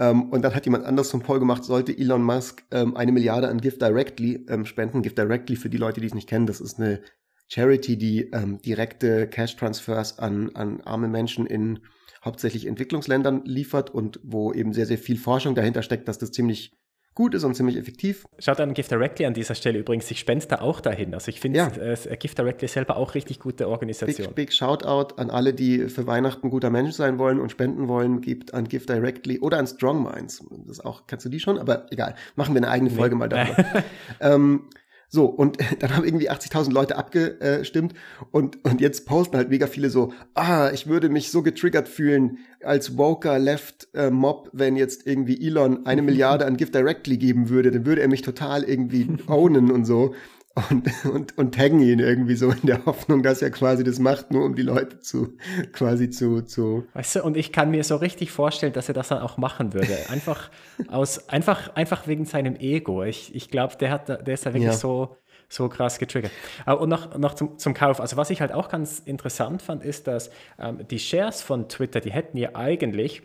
[0.00, 3.48] Ähm, und dann hat jemand anders zum Poll gemacht, sollte Elon Musk ähm, eine Milliarde
[3.48, 5.02] an Give Directly ähm, spenden.
[5.02, 7.02] Give Directly, für die Leute, die es nicht kennen, das ist eine
[7.48, 11.80] Charity, die ähm, direkte Cash-Transfers an, an arme Menschen in
[12.24, 16.79] hauptsächlich Entwicklungsländern liefert und wo eben sehr, sehr viel Forschung dahinter steckt, dass das ziemlich
[17.20, 18.26] gut ist und ziemlich effektiv.
[18.38, 20.10] Schaut an Gift Directly an dieser Stelle übrigens.
[20.10, 21.12] Ich spende da auch dahin.
[21.12, 21.66] Also ich finde ja.
[21.68, 24.28] äh, Gift Directly selber auch richtig gute Organisation.
[24.28, 28.22] Big, big Shoutout an alle, die für Weihnachten guter Mensch sein wollen und spenden wollen.
[28.22, 30.42] Gibt an Gift Directly oder an Strong Minds.
[30.66, 31.58] Das auch, kannst du die schon?
[31.58, 32.14] Aber egal.
[32.36, 33.18] Machen wir eine eigene Folge nee.
[33.18, 33.84] mal darüber.
[34.22, 34.70] ähm,
[35.12, 37.94] so, und dann haben irgendwie 80.000 Leute abgestimmt
[38.30, 42.38] und, und jetzt posten halt mega viele so, ah, ich würde mich so getriggert fühlen
[42.62, 47.48] als Woker Left äh, Mob, wenn jetzt irgendwie Elon eine Milliarde an Gift Directly geben
[47.48, 50.14] würde, dann würde er mich total irgendwie ownen und so
[50.54, 54.32] und, und, und taggen ihn irgendwie so in der Hoffnung, dass er quasi das macht,
[54.32, 55.36] nur um die Leute zu,
[55.72, 56.86] quasi zu, zu.
[56.94, 59.74] Weißt du, und ich kann mir so richtig vorstellen, dass er das dann auch machen
[59.74, 59.96] würde.
[60.08, 60.50] Einfach
[60.88, 63.04] aus, einfach, einfach wegen seinem Ego.
[63.04, 64.72] Ich, ich glaube, der hat, der ist da wirklich ja.
[64.72, 65.16] so,
[65.48, 66.32] so krass getriggert.
[66.66, 68.00] Äh, und noch, noch zum, zum Kauf.
[68.00, 72.00] Also was ich halt auch ganz interessant fand, ist, dass ähm, die Shares von Twitter,
[72.00, 73.22] die hätten ja eigentlich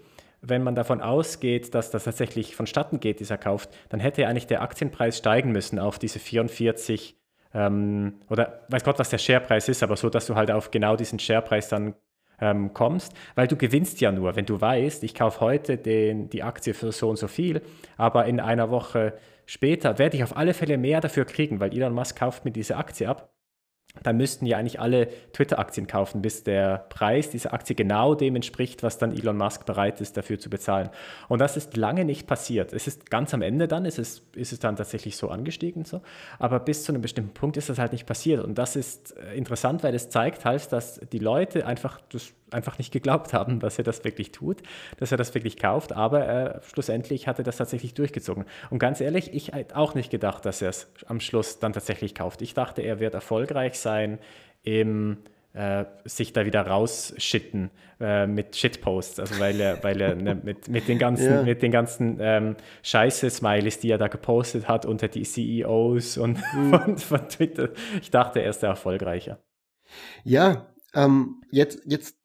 [0.47, 4.61] wenn man davon ausgeht, dass das tatsächlich vonstatten geht, dieser Kauf, dann hätte eigentlich der
[4.61, 7.17] Aktienpreis steigen müssen auf diese 44
[7.53, 10.95] ähm, oder weiß Gott, was der Sharepreis ist, aber so, dass du halt auf genau
[10.95, 11.95] diesen Sharepreis dann
[12.39, 16.43] ähm, kommst, weil du gewinnst ja nur, wenn du weißt, ich kaufe heute den, die
[16.43, 17.61] Aktie für so und so viel,
[17.97, 19.13] aber in einer Woche
[19.45, 22.75] später werde ich auf alle Fälle mehr dafür kriegen, weil Elon Musk kauft mir diese
[22.75, 23.34] Aktie ab
[24.03, 28.83] dann müssten ja eigentlich alle Twitter-Aktien kaufen, bis der Preis dieser Aktie genau dem entspricht,
[28.83, 30.89] was dann Elon Musk bereit ist, dafür zu bezahlen.
[31.27, 32.73] Und das ist lange nicht passiert.
[32.73, 36.01] Es ist ganz am Ende dann, ist es, ist es dann tatsächlich so angestiegen, so.
[36.39, 38.43] aber bis zu einem bestimmten Punkt ist das halt nicht passiert.
[38.43, 42.79] Und das ist äh, interessant, weil es zeigt halt, dass die Leute einfach das einfach
[42.79, 44.63] nicht geglaubt haben, dass er das wirklich tut,
[44.97, 48.45] dass er das wirklich kauft, aber äh, schlussendlich hat er das tatsächlich durchgezogen.
[48.69, 52.15] Und ganz ehrlich, ich hätte auch nicht gedacht, dass er es am Schluss dann tatsächlich
[52.15, 52.41] kauft.
[52.41, 54.19] Ich dachte, er wird erfolgreich sein
[54.63, 55.17] im
[55.55, 60.67] äh, sich da wieder rausschitten äh, mit Shitposts, also weil er, weil er ne, mit,
[60.67, 61.43] mit den ganzen, ja.
[61.43, 66.71] mit den ganzen ähm, Scheiße-Smileys, die er da gepostet hat unter die CEOs und mhm.
[66.71, 67.69] von, von, Twitter,
[68.01, 69.39] ich dachte, er ist der erfolgreicher.
[70.25, 72.17] Ja, ähm, jetzt, jetzt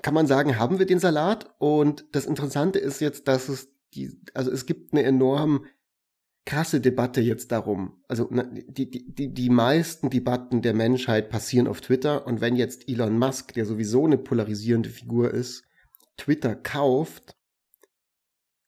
[0.00, 1.54] kann man sagen, haben wir den Salat.
[1.58, 5.66] Und das Interessante ist jetzt, dass es die, also es gibt eine enorm
[6.44, 8.02] krasse Debatte jetzt darum.
[8.08, 12.26] Also die, die, die, meisten Debatten der Menschheit passieren auf Twitter.
[12.26, 15.64] Und wenn jetzt Elon Musk, der sowieso eine polarisierende Figur ist,
[16.16, 17.36] Twitter kauft,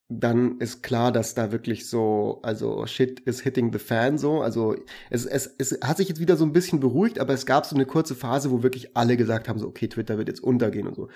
[0.08, 4.42] dann ist klar, dass da wirklich so, also shit is hitting the fan so.
[4.42, 4.76] Also
[5.08, 7.74] es, es, es hat sich jetzt wieder so ein bisschen beruhigt, aber es gab so
[7.74, 10.94] eine kurze Phase, wo wirklich alle gesagt haben, so, okay, Twitter wird jetzt untergehen und
[10.94, 11.08] so.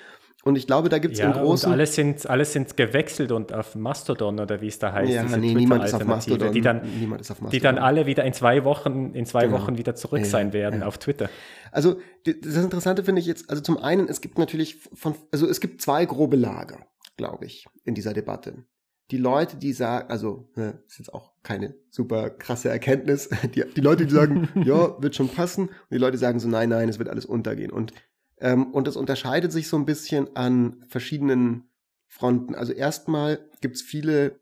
[0.44, 1.66] Und ich glaube, da gibt es ja, im Großen.
[1.66, 5.12] Und alle sind, alle sind gewechselt und auf Mastodon oder wie es da heißt.
[5.12, 6.52] Ja, nee, niemand ist auf Mastodon.
[6.52, 7.50] Die dann, niemand ist auf Mastodon.
[7.50, 9.58] Die dann alle wieder in zwei Wochen, in zwei genau.
[9.58, 10.86] Wochen wieder zurück ja, sein werden ja.
[10.86, 11.28] auf Twitter.
[11.72, 15.60] Also, das Interessante finde ich jetzt, also zum einen, es gibt natürlich von, also es
[15.60, 18.64] gibt zwei grobe Lager, glaube ich, in dieser Debatte
[19.10, 23.80] die Leute, die sagen, also ne, ist jetzt auch keine super krasse Erkenntnis, die, die
[23.80, 26.98] Leute, die sagen, ja, wird schon passen, und die Leute sagen so, nein, nein, es
[26.98, 27.70] wird alles untergehen.
[27.70, 27.92] Und,
[28.38, 31.70] ähm, und das unterscheidet sich so ein bisschen an verschiedenen
[32.06, 32.54] Fronten.
[32.54, 34.40] Also erstmal gibt's viele,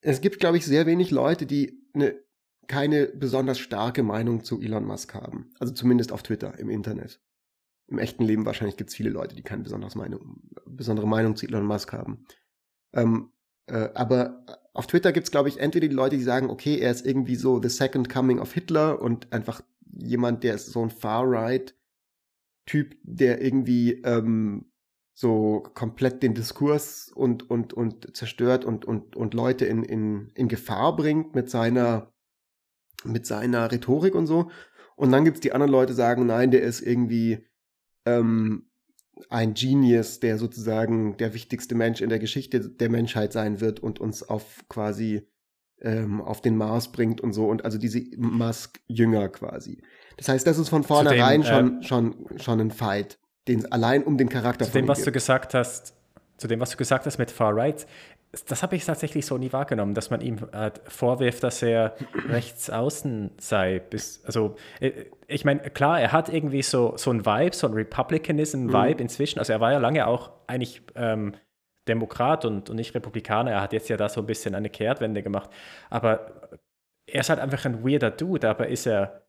[0.00, 2.14] es gibt, glaube ich, sehr wenig Leute, die eine
[2.68, 5.50] keine besonders starke Meinung zu Elon Musk haben.
[5.58, 7.20] Also zumindest auf Twitter, im Internet.
[7.88, 11.64] Im echten Leben wahrscheinlich gibt's viele Leute, die keine besondere Meinung, besondere Meinung zu Elon
[11.64, 12.24] Musk haben.
[12.92, 13.32] Ähm,
[13.68, 17.06] äh, aber auf Twitter gibt's glaube ich, entweder die Leute, die sagen, okay, er ist
[17.06, 22.96] irgendwie so the second coming of Hitler und einfach jemand, der ist so ein Far-Right-Typ,
[23.02, 24.70] der irgendwie ähm,
[25.14, 30.46] so komplett den Diskurs und, und, und zerstört und, und, und Leute in, in, in
[30.46, 32.12] Gefahr bringt mit seiner,
[33.02, 34.50] mit seiner Rhetorik und so.
[34.94, 37.44] Und dann gibt's die anderen Leute, die sagen, nein, der ist irgendwie
[38.06, 38.67] ähm,
[39.28, 44.00] ein Genius, der sozusagen der wichtigste Mensch in der Geschichte der Menschheit sein wird und
[44.00, 45.26] uns auf quasi
[45.80, 49.82] ähm, auf den Mars bringt und so und also diese Musk-Jünger quasi.
[50.16, 54.02] Das heißt, das ist von vornherein dem, schon, äh, schon, schon ein Fight, den allein
[54.02, 55.08] um den Charakter zu dem, was gibt.
[55.08, 55.94] du gesagt hast,
[56.36, 57.86] zu dem, was du gesagt hast mit Far Right,
[58.46, 61.96] das habe ich tatsächlich so nie wahrgenommen, dass man ihm äh, vorwirft, dass er
[62.28, 63.78] rechts außen sei.
[63.78, 67.72] Bis, also, äh, ich meine, klar, er hat irgendwie so, so ein Vibe, so ein
[67.72, 69.00] Republicanism-Vibe mhm.
[69.00, 69.38] inzwischen.
[69.38, 71.34] Also, er war ja lange auch eigentlich ähm,
[71.88, 73.52] Demokrat und, und nicht Republikaner.
[73.52, 75.50] Er hat jetzt ja da so ein bisschen eine Kehrtwende gemacht.
[75.88, 76.50] Aber
[77.06, 79.27] er ist halt einfach ein weirder Dude, aber ist er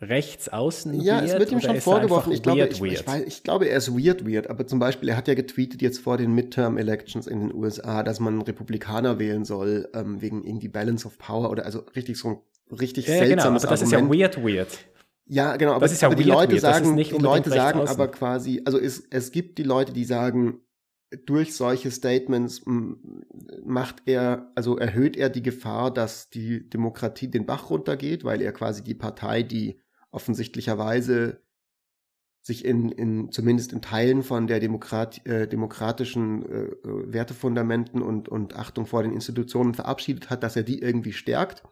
[0.00, 2.32] rechts außen Ja, es wird ihm schon vorgeworfen.
[2.32, 4.48] Ich glaube, ich, ich, weiß, ich glaube, er ist weird weird.
[4.48, 8.20] Aber zum Beispiel, er hat ja getweetet jetzt vor den Midterm-Elections in den USA, dass
[8.20, 12.76] man Republikaner wählen soll ähm, wegen irgendwie Balance of Power oder also richtig so ein
[12.76, 14.14] richtig ja, seltsames genau, aber das Argument.
[14.14, 14.78] ist ja weird weird.
[15.26, 15.72] Ja, genau.
[15.72, 16.60] Aber, das ist ja aber die Leute weird.
[16.60, 20.60] sagen, die Leute sagen aber quasi, also es, es gibt die Leute, die sagen,
[21.26, 22.62] durch solche Statements
[23.64, 28.52] macht er, also erhöht er die Gefahr, dass die Demokratie den Bach runtergeht, weil er
[28.52, 29.80] quasi die Partei, die
[30.18, 31.40] offensichtlicherweise
[32.42, 38.28] sich in, in zumindest in Teilen von der Demokrat, äh, demokratischen äh, äh, Wertefundamenten und,
[38.28, 41.62] und Achtung vor den Institutionen verabschiedet hat, dass er die irgendwie stärkt.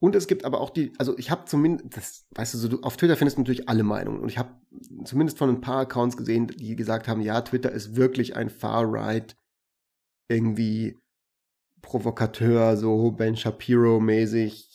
[0.00, 2.96] Und es gibt aber auch die, also ich habe zumindest, das, weißt du, so, auf
[2.96, 4.20] Twitter findest du natürlich alle Meinungen.
[4.20, 4.50] Und ich habe
[5.04, 9.36] zumindest von ein paar Accounts gesehen, die gesagt haben, ja, Twitter ist wirklich ein Far-Right,
[10.30, 10.96] irgendwie
[11.82, 14.67] Provokateur, so Ben Shapiro-mäßig,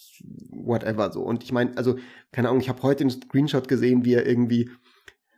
[0.49, 1.21] whatever so.
[1.21, 1.97] Und ich meine, also,
[2.32, 4.69] keine Ahnung, ich habe heute einen Screenshot gesehen, wie er irgendwie,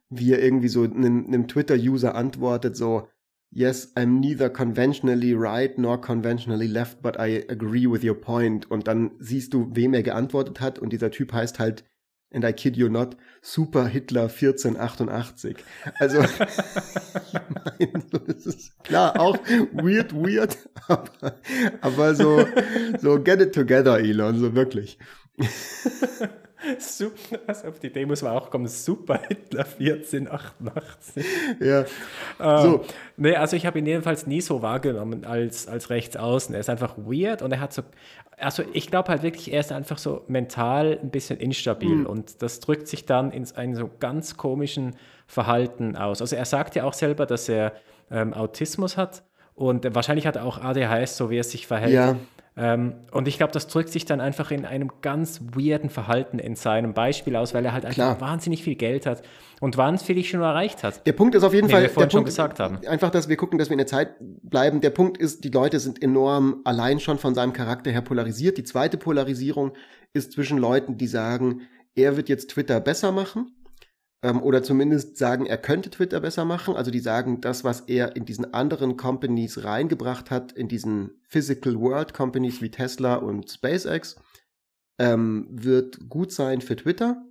[0.10, 3.08] wie er irgendwie so einem, einem Twitter-User antwortet, so,
[3.52, 8.70] yes, I'm neither conventionally right nor conventionally left, but I agree with your point.
[8.70, 10.80] Und dann siehst du, wem er geantwortet hat.
[10.80, 11.86] Und dieser Typ heißt halt,
[12.32, 15.58] and I kid you not, Super Hitler 1488.
[16.00, 16.22] Also,
[17.80, 19.38] ich meine, das ist klar, auch
[19.74, 20.58] weird, weird,
[20.88, 21.36] aber,
[21.82, 22.46] aber so,
[23.00, 24.98] so get it together, Elon, so wirklich.
[26.80, 28.68] Super, also auf die Idee muss man auch kommen.
[28.68, 31.26] Super Hitler 1488.
[31.60, 31.86] Ja.
[32.40, 32.86] Ähm, so.
[33.18, 36.56] Nee, also ich habe ihn jedenfalls nie so wahrgenommen als, als rechtsaußen.
[36.56, 37.84] Er ist einfach weird und er hat so.
[38.38, 42.06] Also ich glaube halt wirklich, er ist einfach so mental ein bisschen instabil mhm.
[42.06, 44.96] und das drückt sich dann in einem so ganz komischen
[45.26, 46.22] Verhalten aus.
[46.22, 47.74] Also er sagt ja auch selber, dass er
[48.12, 51.94] ähm, Autismus hat und wahrscheinlich hat er auch ADHS, so wie er sich verhält.
[51.94, 52.16] Ja.
[52.58, 56.56] Ähm, und ich glaube, das drückt sich dann einfach in einem ganz weirden Verhalten in
[56.56, 58.22] seinem Beispiel aus, weil er halt einfach Klar.
[58.22, 59.24] wahnsinnig viel Geld hat
[59.60, 61.06] und wahnsinnig schon erreicht hat.
[61.06, 62.80] Der Punkt ist auf jeden Fall, wir der Punkt, gesagt haben.
[62.88, 64.80] einfach, dass wir gucken, dass wir in der Zeit bleiben.
[64.80, 68.58] Der Punkt ist, die Leute sind enorm allein schon von seinem Charakter her polarisiert.
[68.58, 69.74] Die zweite Polarisierung
[70.14, 71.64] ist zwischen Leuten, die sagen,
[71.94, 73.52] er wird jetzt Twitter besser machen
[74.26, 76.76] ähm, oder zumindest sagen, er könnte Twitter besser machen.
[76.76, 81.80] Also die sagen, das, was er in diesen anderen Companies reingebracht hat, in diesen Physical
[81.80, 84.16] World Companies wie Tesla und SpaceX,
[84.98, 87.24] ähm, wird gut sein für Twitter.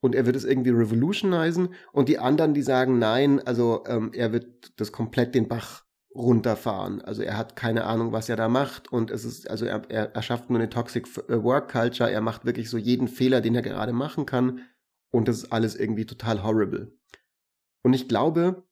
[0.00, 1.74] Und er wird es irgendwie revolutionisen.
[1.92, 7.02] Und die anderen, die sagen, nein, also ähm, er wird das komplett den Bach runterfahren.
[7.02, 10.12] Also er hat keine Ahnung, was er da macht und es ist, also er, er,
[10.12, 13.62] er schafft nur eine Toxic Work Culture, er macht wirklich so jeden Fehler, den er
[13.62, 14.62] gerade machen kann
[15.10, 16.96] und das ist alles irgendwie total horrible.
[17.82, 18.64] Und ich glaube,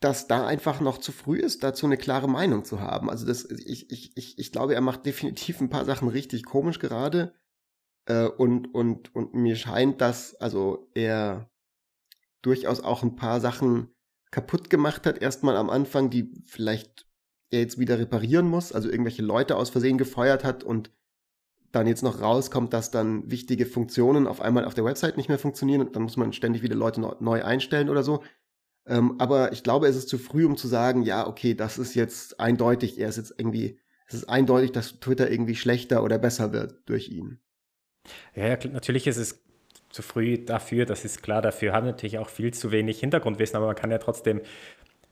[0.00, 3.10] dass da einfach noch zu früh ist, dazu eine klare Meinung zu haben.
[3.10, 6.78] Also das, ich, ich, ich, ich glaube, er macht definitiv ein paar Sachen richtig komisch
[6.78, 7.34] gerade.
[8.06, 11.50] Äh, und, und, und mir scheint, dass also er
[12.40, 13.94] durchaus auch ein paar Sachen
[14.30, 17.06] kaputt gemacht hat, erstmal am Anfang, die vielleicht
[17.50, 20.92] er jetzt wieder reparieren muss, also irgendwelche Leute aus Versehen gefeuert hat und
[21.72, 25.38] dann jetzt noch rauskommt, dass dann wichtige Funktionen auf einmal auf der Website nicht mehr
[25.38, 28.22] funktionieren und dann muss man ständig wieder Leute neu einstellen oder so.
[28.86, 31.94] Ähm, aber ich glaube, es ist zu früh, um zu sagen, ja, okay, das ist
[31.94, 36.52] jetzt eindeutig, er ist jetzt irgendwie, es ist eindeutig, dass Twitter irgendwie schlechter oder besser
[36.52, 37.38] wird durch ihn.
[38.34, 39.44] Ja, ja natürlich ist es
[39.90, 43.66] zu früh dafür, das ist klar, dafür haben natürlich auch viel zu wenig Hintergrundwissen, aber
[43.66, 44.40] man kann ja trotzdem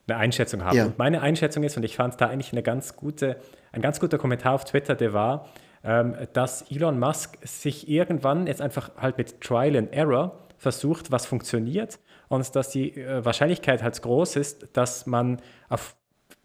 [0.06, 0.76] eine Einschätzung haben.
[0.76, 0.86] Ja.
[0.86, 3.36] Und meine Einschätzung ist, und ich fand da eigentlich eine ganz gute,
[3.72, 5.48] ein ganz guter Kommentar auf Twitter, der war,
[5.88, 11.24] ähm, dass Elon Musk sich irgendwann jetzt einfach halt mit Trial and Error versucht, was
[11.24, 11.98] funktioniert
[12.28, 15.96] und dass die äh, Wahrscheinlichkeit halt groß ist, dass man auf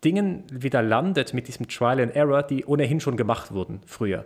[0.06, 4.26] Dingen wieder landet mit diesem Trial and Error, die ohnehin schon gemacht wurden früher.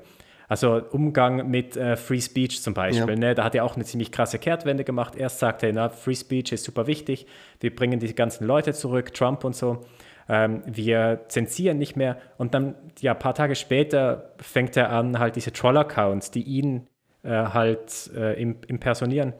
[0.49, 3.09] Also Umgang mit äh, Free Speech zum Beispiel.
[3.09, 3.15] Ja.
[3.15, 3.35] Ne?
[3.35, 5.15] Da hat er auch eine ziemlich krasse Kehrtwende gemacht.
[5.15, 7.25] Erst sagte er, na, Free Speech ist super wichtig,
[7.59, 9.83] wir bringen die ganzen Leute zurück, Trump und so
[10.29, 12.17] ähm, wir zensieren nicht mehr.
[12.37, 16.87] Und dann, ja, ein paar Tage später fängt er an, halt diese Troll-Accounts, die ihn
[17.23, 19.33] äh, halt äh, impersonieren,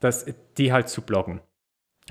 [0.00, 0.26] das,
[0.56, 1.40] die halt zu bloggen.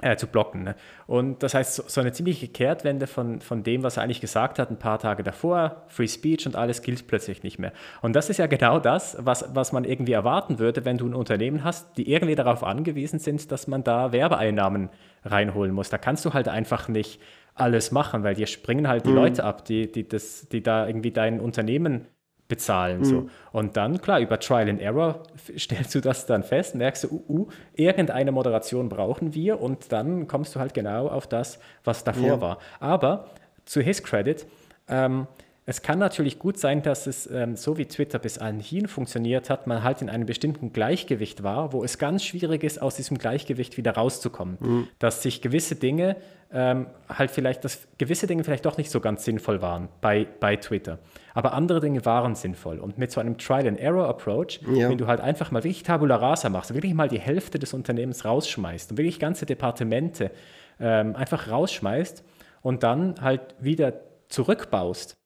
[0.01, 0.63] Äh, zu blocken.
[0.63, 0.75] Ne?
[1.07, 4.57] Und das heißt, so, so, eine ziemliche Kehrtwende von, von dem, was er eigentlich gesagt
[4.57, 7.73] hat, ein paar Tage davor, Free Speech und alles gilt plötzlich nicht mehr.
[8.01, 11.13] Und das ist ja genau das, was, was man irgendwie erwarten würde, wenn du ein
[11.13, 14.89] Unternehmen hast, die irgendwie darauf angewiesen sind, dass man da Werbeeinnahmen
[15.25, 15.89] reinholen muss.
[15.89, 17.19] Da kannst du halt einfach nicht
[17.59, 19.15] alles machen, weil dir springen halt die mhm.
[19.15, 22.07] Leute ab, die, die, das, die da irgendwie dein Unternehmen
[22.47, 22.99] bezahlen.
[22.99, 23.05] Mhm.
[23.05, 23.29] So.
[23.51, 25.23] Und dann, klar, über Trial and Error
[25.57, 30.27] stellst du das dann fest, merkst du, uh, uh, irgendeine Moderation brauchen wir und dann
[30.27, 32.41] kommst du halt genau auf das, was davor ja.
[32.41, 32.57] war.
[32.79, 33.29] Aber
[33.65, 34.45] zu his credit,
[34.87, 35.27] ähm,
[35.69, 39.67] es kann natürlich gut sein, dass es ähm, so wie Twitter bis anhin funktioniert hat,
[39.67, 43.77] man halt in einem bestimmten Gleichgewicht war, wo es ganz schwierig ist, aus diesem Gleichgewicht
[43.77, 44.57] wieder rauszukommen.
[44.59, 44.87] Mhm.
[44.97, 46.15] Dass sich gewisse Dinge
[46.51, 50.55] ähm, halt vielleicht, dass gewisse Dinge vielleicht doch nicht so ganz sinnvoll waren bei, bei
[50.55, 50.97] Twitter.
[51.35, 52.79] Aber andere Dinge waren sinnvoll.
[52.79, 54.89] Und mit so einem Trial-and-Error-Approach, ja.
[54.89, 58.25] wenn du halt einfach mal wirklich Tabula Rasa machst, wirklich mal die Hälfte des Unternehmens
[58.25, 60.31] rausschmeißt und wirklich ganze Departemente
[60.79, 62.23] ähm, einfach rausschmeißt
[62.63, 63.93] und dann halt wieder
[64.29, 65.18] zurückbaust,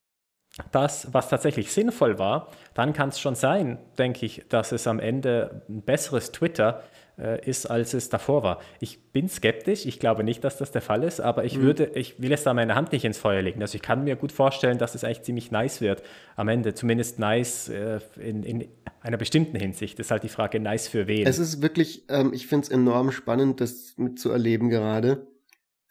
[0.71, 4.99] das, was tatsächlich sinnvoll war, dann kann es schon sein, denke ich, dass es am
[4.99, 6.83] Ende ein besseres Twitter
[7.17, 8.59] äh, ist, als es davor war.
[8.79, 11.61] Ich bin skeptisch, ich glaube nicht, dass das der Fall ist, aber ich mhm.
[11.63, 13.61] würde, ich will jetzt da meine Hand nicht ins Feuer legen.
[13.61, 16.03] Also ich kann mir gut vorstellen, dass es eigentlich ziemlich nice wird
[16.35, 18.67] am Ende, zumindest nice äh, in, in
[19.01, 19.97] einer bestimmten Hinsicht.
[19.97, 21.25] Das ist halt die Frage, nice für wen.
[21.25, 25.25] Es ist wirklich, ähm, ich finde es enorm spannend, das mitzuerleben gerade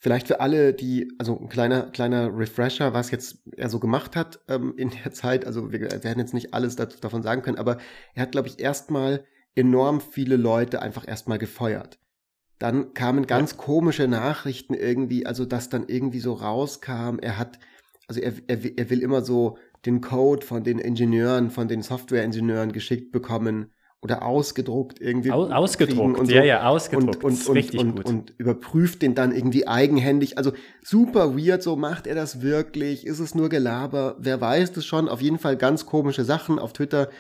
[0.03, 4.41] Vielleicht für alle, die, also ein kleiner, kleiner Refresher, was jetzt er so gemacht hat
[4.49, 5.47] ähm, in der Zeit.
[5.47, 7.79] Also wir werden jetzt nicht alles davon sagen können, aber
[8.15, 12.01] er hat, glaube ich, erstmal enorm viele Leute einfach erstmal gefeuert.
[12.59, 13.59] Dann kamen ganz ja.
[13.59, 17.61] komische Nachrichten irgendwie, also dass dann irgendwie so rauskam, er hat,
[18.09, 22.73] also er, er, er will immer so den Code von den Ingenieuren, von den Softwareingenieuren
[22.73, 23.71] geschickt bekommen
[24.03, 25.31] oder ausgedruckt irgendwie.
[25.31, 26.33] Aus, ausgedruckt, und so.
[26.33, 27.23] ja, ja, ausgedruckt.
[27.23, 30.37] Und, und, und, und, und, überprüft den dann irgendwie eigenhändig.
[30.39, 33.07] Also super weird, so macht er das wirklich?
[33.07, 34.17] Ist es nur Gelaber?
[34.19, 35.09] Wer weiß das schon?
[35.09, 36.59] Auf jeden Fall ganz komische Sachen.
[36.59, 37.11] Auf Twitter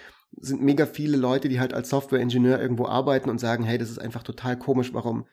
[0.40, 4.00] sind mega viele Leute, die halt als Softwareingenieur irgendwo arbeiten und sagen, hey, das ist
[4.00, 5.26] einfach total komisch, warum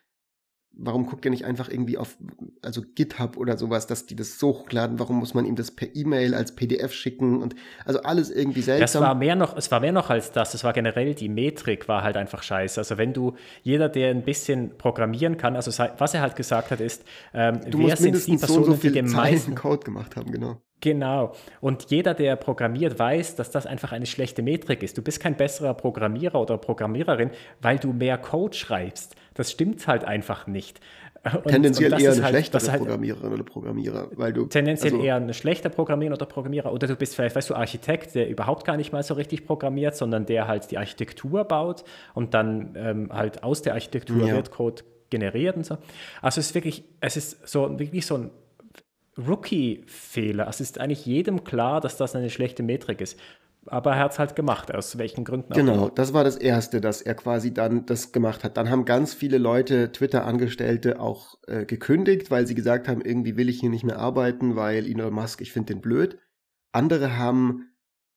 [0.82, 2.18] warum guckt ihr nicht einfach irgendwie auf,
[2.62, 5.00] also GitHub oder sowas, dass die das so hochladen?
[5.00, 9.04] Warum muss man ihm das per E-Mail als PDF schicken und also alles irgendwie seltsam?
[9.04, 10.54] Es war mehr noch, es war mehr noch als das.
[10.54, 12.80] Es war generell die Metrik war halt einfach scheiße.
[12.80, 16.80] Also wenn du jeder, der ein bisschen programmieren kann, also was er halt gesagt hat,
[16.80, 20.32] ist, ähm, du wer sind die Personen, so, so die den meisten Code gemacht haben,
[20.32, 20.62] genau.
[20.82, 21.34] Genau.
[21.62, 24.98] Und jeder, der programmiert, weiß, dass das einfach eine schlechte Metrik ist.
[24.98, 29.16] Du bist kein besserer Programmierer oder Programmiererin, weil du mehr Code schreibst.
[29.34, 30.80] Das stimmt halt einfach nicht.
[31.24, 35.04] Und, tendenziell und eher eine halt, schlechtere halt, Programmiererin oder Programmierer, weil du tendenziell also,
[35.04, 38.66] eher eine schlechte Programmiererin oder Programmierer oder du bist vielleicht, weißt du, Architekt, der überhaupt
[38.66, 43.10] gar nicht mal so richtig programmiert, sondern der halt die Architektur baut und dann ähm,
[43.12, 44.36] halt aus der Architektur ja.
[44.36, 45.78] wird Code generiert und so.
[46.22, 48.32] Also es ist wirklich, es ist so wirklich so ein
[49.28, 50.48] Rookie-Fehler.
[50.48, 53.20] Es ist eigentlich jedem klar, dass das eine schlechte Metrik ist.
[53.66, 56.82] Aber er hat es halt gemacht, aus welchen Gründen auch Genau, das war das Erste,
[56.82, 58.58] dass er quasi dann das gemacht hat.
[58.58, 63.50] Dann haben ganz viele Leute, Twitter-Angestellte, auch äh, gekündigt, weil sie gesagt haben, irgendwie will
[63.50, 66.18] ich hier nicht mehr arbeiten, weil Elon Musk, ich finde den blöd.
[66.72, 67.70] Andere haben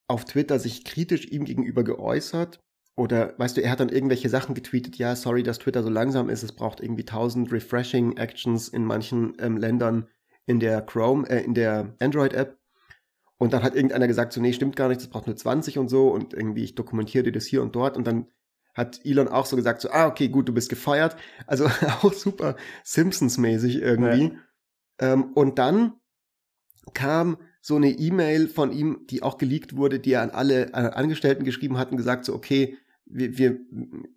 [0.07, 2.61] auf Twitter sich kritisch ihm gegenüber geäußert.
[2.95, 6.29] Oder, weißt du, er hat dann irgendwelche Sachen getweetet, ja, sorry, dass Twitter so langsam
[6.29, 10.07] ist, es braucht irgendwie 1000 Refreshing Actions in manchen ähm, Ländern
[10.47, 12.59] in der Chrome, äh, in der Android-App.
[13.39, 15.89] Und dann hat irgendeiner gesagt, so, nee, stimmt gar nicht, das braucht nur 20 und
[15.89, 16.09] so.
[16.09, 17.97] Und irgendwie, ich dokumentiere dir das hier und dort.
[17.97, 18.27] Und dann
[18.75, 21.17] hat Elon auch so gesagt, so, ah, okay, gut, du bist gefeuert.
[21.47, 21.67] Also
[22.03, 24.33] auch super Simpsons-mäßig irgendwie.
[25.01, 25.13] Ja.
[25.13, 25.95] Ähm, und dann
[26.95, 30.91] kam so eine E-Mail von ihm, die auch geleakt wurde, die er an alle äh,
[30.93, 32.77] Angestellten geschrieben hat und gesagt, so, okay,
[33.07, 33.59] wir, wir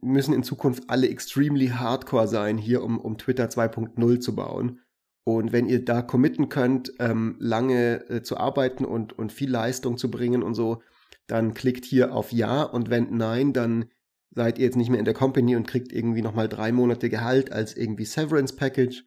[0.02, 4.82] müssen in Zukunft alle extremely hardcore sein hier, um, um Twitter 2.0 zu bauen.
[5.26, 9.98] Und wenn ihr da committen könnt, ähm, lange äh, zu arbeiten und, und viel Leistung
[9.98, 10.84] zu bringen und so,
[11.26, 13.86] dann klickt hier auf Ja und wenn nein, dann
[14.36, 17.52] seid ihr jetzt nicht mehr in der Company und kriegt irgendwie nochmal drei Monate Gehalt
[17.52, 19.04] als irgendwie Severance Package.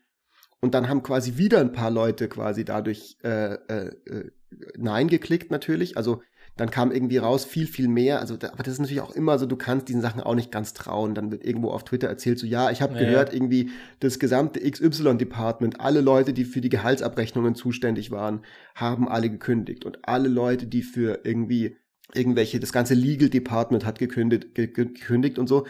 [0.61, 4.31] Und dann haben quasi wieder ein paar Leute quasi dadurch äh, äh, äh
[4.77, 5.97] Nein geklickt natürlich.
[5.97, 6.23] Also
[6.59, 8.21] dann kam irgendwie raus viel, viel mehr.
[8.21, 10.75] Also, aber das ist natürlich auch immer so, du kannst diesen Sachen auch nicht ganz
[10.75, 11.15] trauen.
[11.15, 14.61] Dann wird irgendwo auf Twitter erzählt, so ja, ich habe ja, gehört, irgendwie das gesamte
[14.61, 18.41] XY-Department, alle Leute, die für die Gehaltsabrechnungen zuständig waren,
[18.75, 19.85] haben alle gekündigt.
[19.85, 21.77] Und alle Leute, die für irgendwie
[22.13, 25.65] irgendwelche, das ganze Legal Department hat gekündigt, gekündigt und so.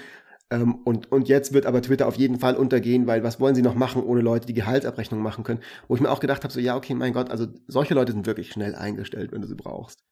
[0.51, 3.63] Ähm, und, und jetzt wird aber Twitter auf jeden Fall untergehen, weil was wollen sie
[3.63, 5.61] noch machen, ohne Leute, die Gehaltsabrechnung machen können?
[5.87, 8.27] Wo ich mir auch gedacht habe, so ja, okay, mein Gott, also solche Leute sind
[8.27, 10.03] wirklich schnell eingestellt, wenn du sie brauchst.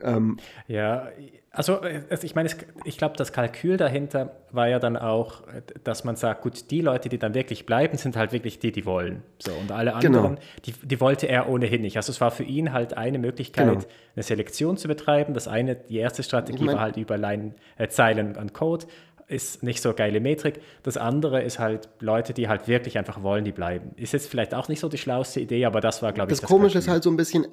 [0.00, 1.08] Ähm, ja,
[1.50, 1.80] also,
[2.22, 2.50] ich meine,
[2.84, 5.42] ich glaube, das Kalkül dahinter war ja dann auch,
[5.84, 8.84] dass man sagt, gut, die Leute, die dann wirklich bleiben, sind halt wirklich die, die
[8.84, 9.22] wollen.
[9.38, 10.18] So, und alle genau.
[10.18, 10.46] anderen, genau.
[10.64, 11.96] die, die wollte er ohnehin nicht.
[11.96, 13.84] Also es war für ihn halt eine Möglichkeit, genau.
[14.16, 15.32] eine Selektion zu betreiben.
[15.32, 18.86] Das eine, die erste Strategie ich mein, war halt über Line, äh, Zeilen an Code
[19.26, 20.60] ist nicht so geile Metrik.
[20.82, 23.92] Das andere ist halt Leute, die halt wirklich einfach wollen, die bleiben.
[23.96, 26.40] Ist jetzt vielleicht auch nicht so die schlauste Idee, aber das war, glaube ich, das,
[26.40, 27.46] das Komische ist halt so ein bisschen,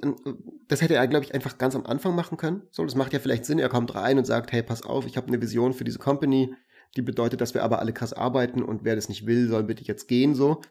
[0.67, 2.63] das hätte er, glaube ich, einfach ganz am Anfang machen können.
[2.71, 3.59] So, das macht ja vielleicht Sinn.
[3.59, 6.53] Er kommt rein und sagt, hey, pass auf, ich habe eine Vision für diese Company.
[6.97, 9.83] Die bedeutet, dass wir aber alle krass arbeiten und wer das nicht will, soll bitte
[9.83, 10.61] jetzt gehen, so.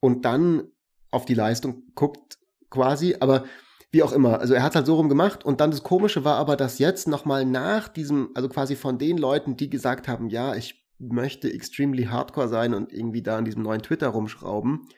[0.00, 0.68] Und dann
[1.10, 2.38] auf die Leistung guckt
[2.70, 3.44] quasi, aber
[3.90, 4.40] wie auch immer.
[4.40, 7.08] Also er hat halt so rum gemacht und dann das Komische war aber, dass jetzt
[7.08, 12.04] nochmal nach diesem, also quasi von den Leuten, die gesagt haben, ja, ich möchte extremely
[12.04, 14.88] hardcore sein und irgendwie da an diesem neuen Twitter rumschrauben,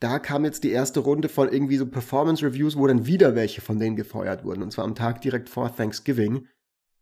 [0.00, 3.60] da kam jetzt die erste Runde von irgendwie so Performance Reviews, wo dann wieder welche
[3.60, 4.62] von denen gefeuert wurden.
[4.62, 6.46] Und zwar am Tag direkt vor Thanksgiving.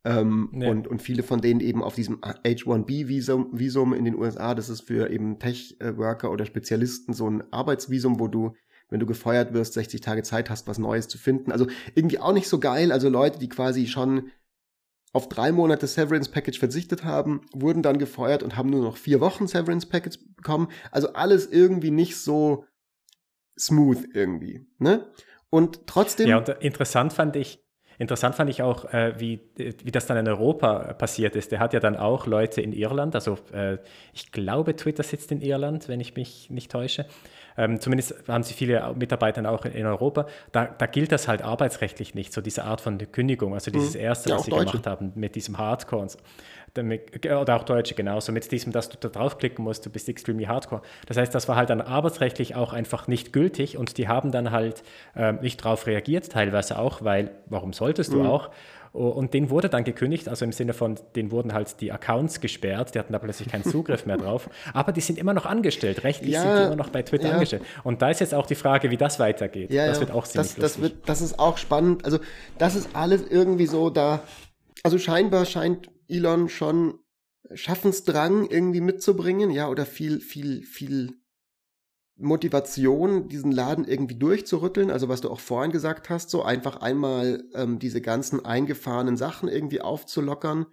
[0.04, 0.70] Ähm, ja.
[0.70, 4.82] und, und viele von denen eben auf diesem H1B-Visum Visum in den USA, das ist
[4.82, 8.54] für eben Tech-Worker oder Spezialisten so ein Arbeitsvisum, wo du,
[8.88, 11.52] wenn du gefeuert wirst, 60 Tage Zeit hast, was Neues zu finden.
[11.52, 12.92] Also irgendwie auch nicht so geil.
[12.92, 14.30] Also Leute, die quasi schon
[15.12, 19.20] auf drei Monate Severance Package verzichtet haben, wurden dann gefeuert und haben nur noch vier
[19.20, 20.68] Wochen Severance Package bekommen.
[20.90, 22.66] Also alles irgendwie nicht so
[23.58, 25.06] smooth irgendwie, ne?
[25.48, 26.28] Und trotzdem.
[26.28, 27.66] Ja, und interessant fand ich,
[27.98, 31.50] Interessant fand ich auch, äh, wie, wie das dann in Europa passiert ist.
[31.50, 33.78] Der hat ja dann auch Leute in Irland, also äh,
[34.12, 37.06] ich glaube, Twitter sitzt in Irland, wenn ich mich nicht täusche.
[37.56, 40.26] Ähm, zumindest haben sie viele Mitarbeiter auch in, in Europa.
[40.52, 44.00] Da, da, gilt das halt arbeitsrechtlich nicht, so diese Art von Kündigung, also dieses mhm.
[44.00, 44.72] erste, ja, was sie Deutsche.
[44.72, 46.18] gemacht haben mit diesem Hardcore und so
[46.78, 50.82] oder auch Deutsche genauso, mit diesem, dass du da draufklicken musst, du bist extremely hardcore.
[51.06, 54.50] Das heißt, das war halt dann arbeitsrechtlich auch einfach nicht gültig und die haben dann
[54.50, 54.82] halt
[55.14, 58.26] äh, nicht drauf reagiert, teilweise auch, weil, warum solltest du mhm.
[58.26, 58.50] auch?
[58.96, 62.94] Und den wurde dann gekündigt, also im Sinne von, denen wurden halt die Accounts gesperrt,
[62.94, 64.48] die hatten da plötzlich keinen Zugriff mehr drauf.
[64.72, 67.34] Aber die sind immer noch angestellt, rechtlich ja, sind die immer noch bei Twitter ja.
[67.34, 67.62] angestellt.
[67.84, 69.70] Und da ist jetzt auch die Frage, wie das weitergeht.
[69.70, 72.04] Ja, das wird auch ziemlich das, das, wird, das ist auch spannend.
[72.04, 72.18] Also
[72.56, 74.22] das ist alles irgendwie so da,
[74.82, 76.94] also scheinbar scheint Elon schon
[77.52, 81.12] Schaffensdrang irgendwie mitzubringen, ja, oder viel, viel, viel
[82.18, 87.44] Motivation, diesen Laden irgendwie durchzurütteln, also was du auch vorhin gesagt hast, so einfach einmal
[87.54, 90.66] ähm, diese ganzen eingefahrenen Sachen irgendwie aufzulockern.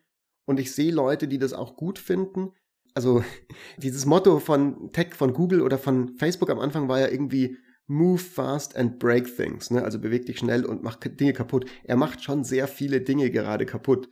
[0.45, 2.51] Und ich sehe Leute, die das auch gut finden.
[2.93, 3.23] Also
[3.77, 8.19] dieses Motto von Tech, von Google oder von Facebook am Anfang war ja irgendwie Move
[8.19, 9.83] fast and break things, ne?
[9.83, 11.69] Also beweg dich schnell und mach Dinge kaputt.
[11.83, 14.09] Er macht schon sehr viele Dinge gerade kaputt.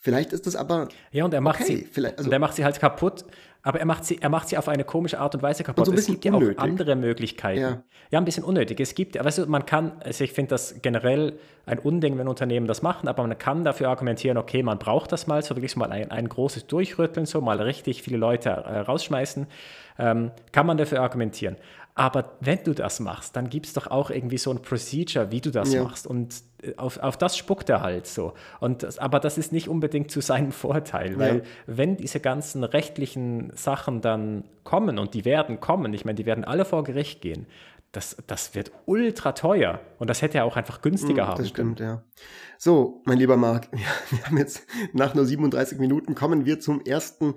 [0.00, 0.88] Vielleicht ist das aber.
[1.12, 2.04] Ja, und er macht okay, sie.
[2.04, 3.24] Also, und er macht sie halt kaputt,
[3.62, 5.88] aber er macht sie, er macht sie auf eine komische Art und Weise kaputt.
[5.88, 6.56] Und so es gibt unnötig.
[6.56, 7.60] ja auch andere Möglichkeiten.
[7.60, 7.82] Ja.
[8.10, 8.80] ja, ein bisschen unnötig.
[8.80, 12.66] Es gibt, weißt du, man kann, also ich finde das generell ein Unding, wenn Unternehmen
[12.66, 15.92] das machen, aber man kann dafür argumentieren, okay, man braucht das mal, so wirklich mal
[15.92, 19.46] ein, ein großes Durchrütteln, so mal richtig viele Leute äh, rausschmeißen,
[19.98, 21.56] ähm, kann man dafür argumentieren.
[21.94, 25.42] Aber wenn du das machst, dann gibt es doch auch irgendwie so ein Procedure, wie
[25.42, 25.82] du das ja.
[25.82, 26.06] machst.
[26.06, 28.32] Und äh, auf, auf das spuckt er halt so.
[28.60, 31.42] Und das, aber das ist nicht unbedingt zu seinem Vorteil, weil ja.
[31.66, 36.44] wenn diese ganzen rechtlichen Sachen dann kommen und die werden kommen, ich meine, die werden
[36.44, 37.46] alle vor Gericht gehen,
[37.92, 39.80] das, das wird ultra teuer.
[39.98, 41.90] Und das hätte er auch einfach günstiger mm, haben Das stimmt, können.
[41.90, 42.02] ja.
[42.64, 43.72] So, mein lieber Marc,
[44.10, 47.34] wir haben jetzt nach nur 37 Minuten kommen wir zum ersten,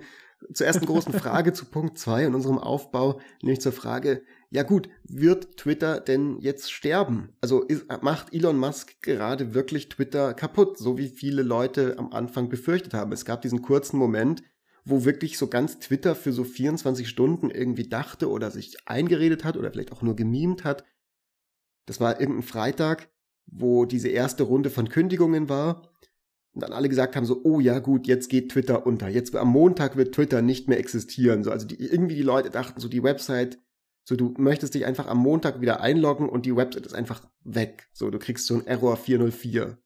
[0.54, 4.88] zur ersten großen Frage zu Punkt 2 in unserem Aufbau, nämlich zur Frage, ja gut,
[5.02, 7.30] wird Twitter denn jetzt sterben?
[7.40, 12.48] Also ist, macht Elon Musk gerade wirklich Twitter kaputt, so wie viele Leute am Anfang
[12.48, 13.10] befürchtet haben.
[13.10, 14.44] Es gab diesen kurzen Moment,
[14.84, 19.56] wo wirklich so ganz Twitter für so 24 Stunden irgendwie dachte oder sich eingeredet hat
[19.56, 20.84] oder vielleicht auch nur gemimt hat.
[21.86, 23.08] Das war irgendein Freitag,
[23.46, 25.82] wo diese erste Runde von Kündigungen war
[26.52, 29.08] und dann alle gesagt haben so, oh ja gut, jetzt geht Twitter unter.
[29.08, 31.44] Jetzt am Montag wird Twitter nicht mehr existieren.
[31.44, 33.58] So, also die, irgendwie die Leute dachten so, die Website
[34.08, 37.88] so, du möchtest dich einfach am Montag wieder einloggen und die Website ist einfach weg.
[37.92, 39.78] So, du kriegst so ein Error 404.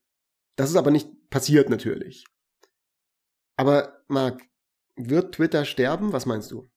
[0.56, 2.26] Das ist aber nicht passiert natürlich.
[3.56, 4.42] Aber Marc,
[4.96, 6.12] wird Twitter sterben?
[6.12, 6.70] Was meinst du?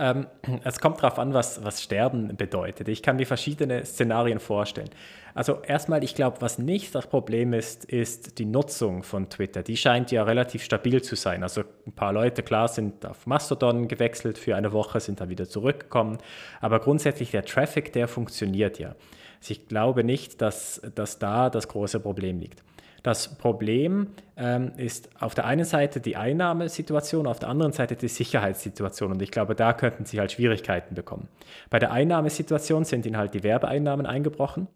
[0.00, 0.26] Ähm,
[0.64, 2.88] es kommt darauf an, was, was Sterben bedeutet.
[2.88, 4.90] Ich kann mir verschiedene Szenarien vorstellen.
[5.34, 9.62] Also erstmal, ich glaube, was nicht das Problem ist, ist die Nutzung von Twitter.
[9.62, 11.44] Die scheint ja relativ stabil zu sein.
[11.44, 15.48] Also ein paar Leute, klar, sind auf Mastodon gewechselt für eine Woche, sind dann wieder
[15.48, 16.18] zurückgekommen.
[16.60, 18.96] Aber grundsätzlich der Traffic, der funktioniert ja.
[19.40, 22.62] Also ich glaube nicht, dass, dass da das große Problem liegt.
[23.02, 28.08] Das Problem ähm, ist auf der einen Seite die Einnahmesituation, auf der anderen Seite die
[28.08, 29.12] Sicherheitssituation.
[29.12, 31.28] Und ich glaube, da könnten sie halt Schwierigkeiten bekommen.
[31.70, 34.68] Bei der Einnahmesituation sind ihnen halt die Werbeeinnahmen eingebrochen.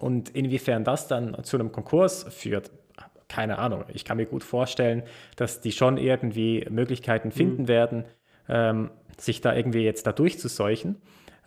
[0.00, 2.70] Und inwiefern das dann zu einem Konkurs führt,
[3.28, 3.84] keine Ahnung.
[3.92, 5.02] Ich kann mir gut vorstellen,
[5.36, 7.68] dass die schon irgendwie Möglichkeiten finden mhm.
[7.68, 8.04] werden,
[8.48, 10.96] ähm, sich da irgendwie jetzt da durchzuseuchen.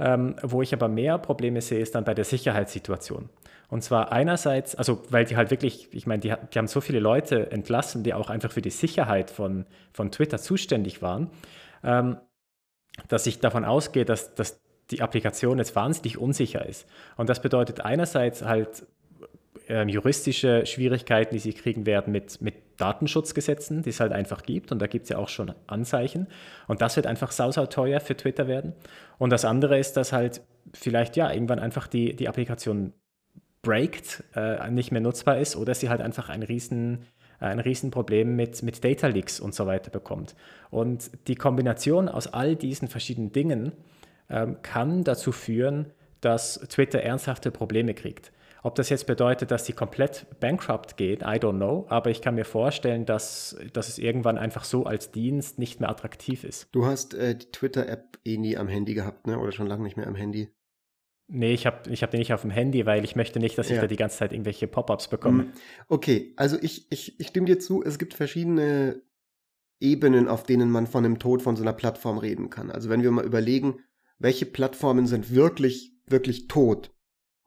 [0.03, 3.29] Ähm, wo ich aber mehr Probleme sehe, ist dann bei der Sicherheitssituation.
[3.69, 6.99] Und zwar einerseits, also weil die halt wirklich, ich meine, die, die haben so viele
[6.99, 11.29] Leute entlassen, die auch einfach für die Sicherheit von, von Twitter zuständig waren,
[11.83, 12.17] ähm,
[13.09, 16.87] dass ich davon ausgehe, dass, dass die Applikation jetzt wahnsinnig unsicher ist.
[17.15, 18.87] Und das bedeutet einerseits halt
[19.71, 24.73] ähm, juristische Schwierigkeiten, die sie kriegen werden mit, mit Datenschutzgesetzen, die es halt einfach gibt.
[24.73, 26.27] Und da gibt es ja auch schon Anzeichen.
[26.67, 28.73] Und das wird einfach sausau teuer für Twitter werden.
[29.17, 30.41] Und das andere ist, dass halt
[30.73, 32.91] vielleicht ja irgendwann einfach die, die Applikation
[33.61, 37.05] breakt, äh, nicht mehr nutzbar ist oder sie halt einfach ein riesen
[37.39, 40.35] ein Riesenproblem mit, mit Data Leaks und so weiter bekommt.
[40.69, 43.71] Und die Kombination aus all diesen verschiedenen Dingen
[44.29, 45.87] ähm, kann dazu führen,
[46.21, 48.31] dass Twitter ernsthafte Probleme kriegt.
[48.63, 52.35] Ob das jetzt bedeutet, dass sie komplett bankrupt geht, I don't know, aber ich kann
[52.35, 56.67] mir vorstellen, dass, dass es irgendwann einfach so als Dienst nicht mehr attraktiv ist.
[56.71, 59.39] Du hast äh, die Twitter-App eh nie am Handy gehabt, ne?
[59.39, 60.49] Oder schon lange nicht mehr am Handy?
[61.33, 63.69] Nee, ich habe ich hab den nicht auf dem Handy, weil ich möchte nicht, dass
[63.69, 63.81] ich ja.
[63.81, 65.43] da die ganze Zeit irgendwelche Pop-ups bekomme.
[65.43, 65.51] Mhm.
[65.87, 69.01] Okay, also ich, ich, ich stimme dir zu, es gibt verschiedene
[69.79, 72.69] Ebenen, auf denen man von dem Tod von so einer Plattform reden kann.
[72.69, 73.79] Also wenn wir mal überlegen,
[74.19, 76.91] welche Plattformen sind wirklich, wirklich tot?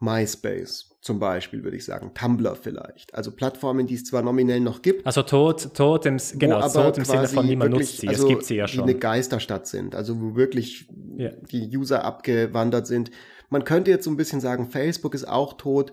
[0.00, 2.12] MySpace zum Beispiel, würde ich sagen.
[2.14, 3.14] Tumblr vielleicht.
[3.14, 5.06] Also Plattformen, die es zwar nominell noch gibt.
[5.06, 8.08] Also tot, tot im, genau, tot im Sinne von niemand wirklich, nutzt sie.
[8.08, 8.86] Also es gibt sie ja schon.
[8.86, 9.94] Die eine Geisterstadt sind.
[9.94, 11.30] Also wo wirklich ja.
[11.50, 13.10] die User abgewandert sind.
[13.50, 15.92] Man könnte jetzt so ein bisschen sagen, Facebook ist auch tot,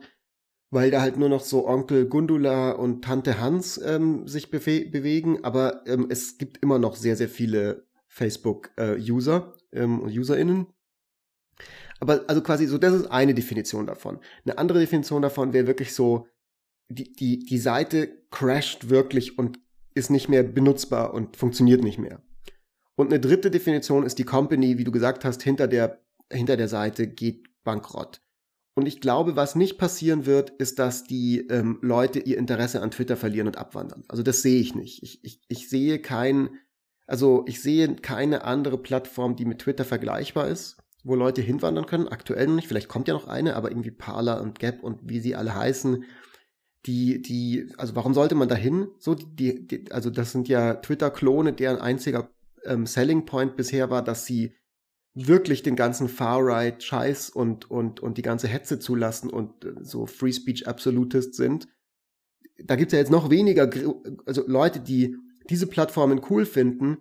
[0.72, 5.44] weil da halt nur noch so Onkel Gundula und Tante Hans ähm, sich bewe bewegen,
[5.44, 10.68] aber ähm, es gibt immer noch sehr, sehr viele Facebook-User äh, ähm, und UserInnen.
[12.02, 14.20] Aber also quasi so, das ist eine Definition davon.
[14.44, 16.28] Eine andere Definition davon wäre wirklich so,
[16.90, 19.60] die, die, die Seite crasht wirklich und
[19.94, 22.22] ist nicht mehr benutzbar und funktioniert nicht mehr.
[22.96, 26.68] Und eine dritte Definition ist die Company, wie du gesagt hast, hinter der, hinter der
[26.68, 28.22] Seite geht bankrott.
[28.74, 32.92] Und ich glaube, was nicht passieren wird, ist, dass die ähm, Leute ihr Interesse an
[32.92, 34.04] Twitter verlieren und abwandern.
[34.08, 35.04] Also das sehe ich nicht.
[35.04, 36.50] Ich, ich, ich sehe kein,
[37.06, 42.08] also ich sehe keine andere Plattform, die mit Twitter vergleichbar ist, wo Leute hinwandern können.
[42.08, 45.20] Aktuell noch nicht, vielleicht kommt ja noch eine, aber irgendwie Parler und Gap und wie
[45.20, 46.06] sie alle heißen,
[46.86, 48.88] die, die, also warum sollte man da hin?
[49.00, 52.32] So, die, die, also das sind ja Twitter-Klone, deren einziger
[52.66, 54.56] ähm, Selling Point bisher war, dass sie
[55.14, 60.32] wirklich den ganzen Far-Right-Scheiß und, und, und die ganze Hetze zulassen und äh, so Free
[60.32, 61.68] Speech Absolutist sind.
[62.64, 63.70] Da gibt's ja jetzt noch weniger,
[64.26, 65.18] also Leute, die
[65.50, 66.98] diese Plattformen cool finden,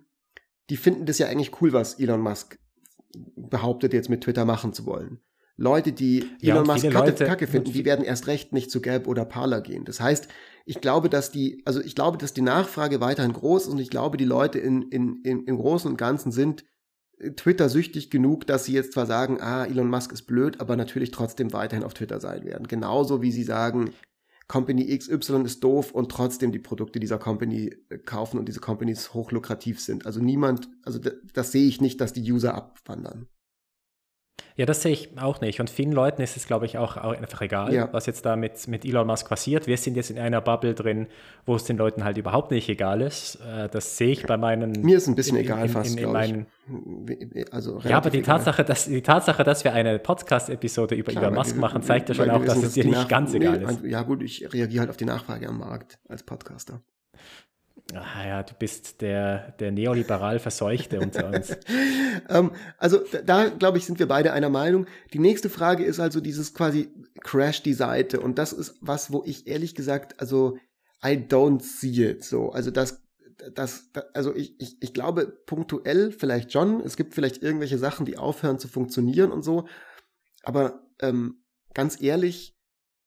[0.69, 2.57] die finden das ja eigentlich cool, was Elon Musk
[3.35, 5.19] behauptet, jetzt mit Twitter machen zu wollen.
[5.57, 8.81] Leute, die ja, Elon Musk Kacke, Leute, Kacke finden, die werden erst recht nicht zu
[8.81, 9.85] Gelb oder Parler gehen.
[9.85, 10.27] Das heißt,
[10.65, 13.89] ich glaube, dass die, also ich glaube, dass die Nachfrage weiterhin groß ist und ich
[13.89, 16.63] glaube, die Leute in, in, in, im Großen und Ganzen sind
[17.35, 21.11] Twitter süchtig genug, dass sie jetzt zwar sagen, ah, Elon Musk ist blöd, aber natürlich
[21.11, 22.67] trotzdem weiterhin auf Twitter sein werden.
[22.67, 23.91] Genauso wie sie sagen,
[24.51, 29.13] Company XY ist doof und trotzdem die Produkte dieser Company äh, kaufen und diese Companies
[29.13, 30.05] hochlukrativ sind.
[30.05, 33.29] Also niemand, also das, das sehe ich nicht, dass die User abwandern.
[34.61, 35.59] Ja, das sehe ich auch nicht.
[35.59, 37.89] Und vielen Leuten ist es, glaube ich, auch einfach egal, ja.
[37.91, 39.65] was jetzt da mit, mit Elon Musk passiert.
[39.65, 41.07] Wir sind jetzt in einer Bubble drin,
[41.47, 43.37] wo es den Leuten halt überhaupt nicht egal ist.
[43.37, 44.73] Äh, das sehe ich bei meinen.
[44.83, 45.97] Mir ist ein bisschen in, egal in, fast.
[45.97, 46.45] In, in meinen,
[47.49, 51.33] also ja, aber die Tatsache, dass, die Tatsache, dass wir eine Podcast-Episode über Klar, Elon
[51.33, 53.83] Musk machen, zeigt ja schon auch, dass es dir nicht ganz egal ist.
[53.83, 56.81] Ja, gut, ich reagiere halt auf die Nachfrage am Markt als Podcaster.
[57.93, 61.51] Ah ja, du bist der, der neoliberal Verseuchte unter uns.
[62.29, 64.87] ähm, also da, glaube ich, sind wir beide einer Meinung.
[65.13, 66.89] Die nächste Frage ist also dieses quasi
[67.21, 68.21] Crash die Seite.
[68.21, 70.57] Und das ist was, wo ich ehrlich gesagt, also
[71.03, 72.51] I don't see it so.
[72.51, 73.01] Also das,
[73.53, 76.81] das, also ich, ich, ich glaube punktuell vielleicht schon.
[76.81, 79.67] Es gibt vielleicht irgendwelche Sachen, die aufhören zu funktionieren und so.
[80.43, 82.55] Aber ähm, ganz ehrlich,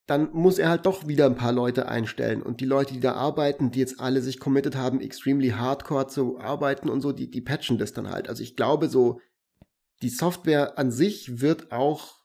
[0.06, 2.42] dann muss er halt doch wieder ein paar Leute einstellen.
[2.42, 6.38] Und die Leute, die da arbeiten, die jetzt alle sich committed haben, extremely hardcore zu
[6.38, 8.28] arbeiten und so, die, die patchen das dann halt.
[8.28, 9.20] Also ich glaube so,
[10.02, 12.24] die Software an sich wird auch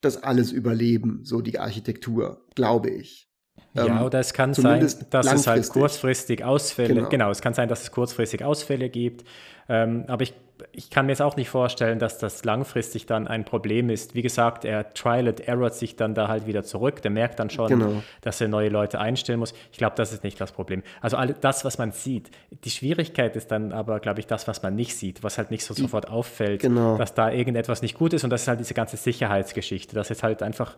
[0.00, 3.28] das alles überleben, so die Architektur, glaube ich.
[3.74, 4.80] Ja, ähm, oder es kann sein,
[5.10, 7.08] dass es halt kurzfristig Ausfälle, genau.
[7.08, 7.30] genau.
[7.30, 9.24] es kann sein, dass es kurzfristig Ausfälle gibt.
[9.68, 10.34] Ähm, aber ich
[10.72, 14.14] ich kann mir jetzt auch nicht vorstellen, dass das langfristig dann ein Problem ist.
[14.14, 17.02] Wie gesagt, er trialet, errort sich dann da halt wieder zurück.
[17.02, 18.02] Der merkt dann schon, genau.
[18.20, 19.54] dass er neue Leute einstellen muss.
[19.72, 20.82] Ich glaube, das ist nicht das Problem.
[21.00, 22.30] Also all das, was man sieht.
[22.64, 25.64] Die Schwierigkeit ist dann aber, glaube ich, das, was man nicht sieht, was halt nicht
[25.64, 26.96] so sofort auffällt, genau.
[26.96, 28.24] dass da irgendetwas nicht gut ist.
[28.24, 30.76] Und das ist halt diese ganze Sicherheitsgeschichte, dass jetzt halt einfach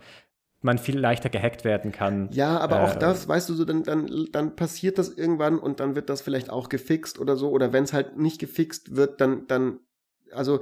[0.64, 2.28] man viel leichter gehackt werden kann.
[2.32, 5.80] Ja, aber äh, auch das, weißt du, so dann, dann, dann passiert das irgendwann und
[5.80, 7.50] dann wird das vielleicht auch gefixt oder so.
[7.50, 9.78] Oder wenn es halt nicht gefixt wird, dann, dann,
[10.32, 10.60] also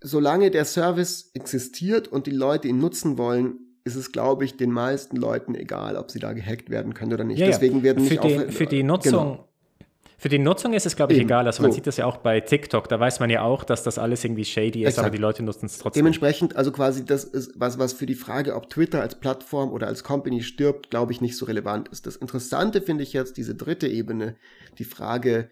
[0.00, 4.70] solange der Service existiert und die Leute ihn nutzen wollen, ist es, glaube ich, den
[4.70, 7.38] meisten Leuten egal, ob sie da gehackt werden können oder nicht.
[7.38, 9.47] Ja, Deswegen werden für nicht die, auf, für die Nutzung, genau.
[10.20, 11.28] Für die Nutzung ist es, glaube ich, Eben.
[11.28, 11.46] egal.
[11.46, 11.76] Also man so.
[11.76, 12.88] sieht das ja auch bei TikTok.
[12.88, 15.06] Da weiß man ja auch, dass das alles irgendwie shady ist, Exakt.
[15.06, 16.00] aber die Leute nutzen es trotzdem.
[16.00, 19.86] Dementsprechend, also quasi das ist was, was für die Frage, ob Twitter als Plattform oder
[19.86, 22.06] als Company stirbt, glaube ich, nicht so relevant ist.
[22.06, 24.34] Das Interessante finde ich jetzt diese dritte Ebene,
[24.78, 25.50] die Frage,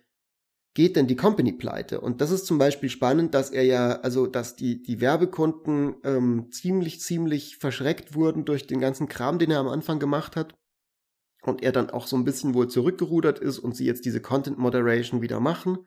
[0.74, 2.00] geht denn die Company pleite?
[2.00, 6.48] Und das ist zum Beispiel spannend, dass er ja, also dass die, die Werbekunden ähm,
[6.50, 10.54] ziemlich, ziemlich verschreckt wurden durch den ganzen Kram, den er am Anfang gemacht hat.
[11.46, 14.58] Und er dann auch so ein bisschen wohl zurückgerudert ist und sie jetzt diese Content
[14.58, 15.78] Moderation wieder machen.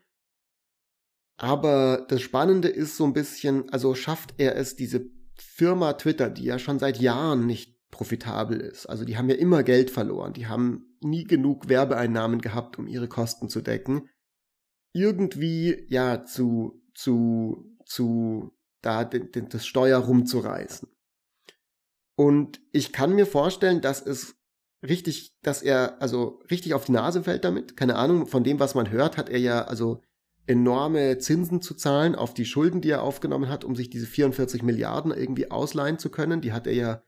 [1.38, 5.06] Aber das Spannende ist so ein bisschen, also schafft er es, diese
[5.36, 8.88] Firma Twitter, die ja schon seit Jahren nicht profitabel ist.
[8.88, 10.34] Also die haben ja immer Geld verloren.
[10.34, 14.10] Die haben nie genug Werbeeinnahmen gehabt, um ihre Kosten zu decken
[14.94, 18.52] irgendwie ja zu zu zu
[18.82, 20.88] da den, den, das Steuer rumzureißen.
[22.16, 24.36] Und ich kann mir vorstellen, dass es
[24.84, 27.78] richtig, dass er also richtig auf die Nase fällt damit.
[27.78, 30.02] Keine Ahnung, von dem, was man hört, hat er ja also
[30.48, 34.64] enorme Zinsen zu zahlen auf die Schulden, die er aufgenommen hat, um sich diese 44
[34.64, 36.42] Milliarden irgendwie ausleihen zu können.
[36.42, 37.04] Die hat er ja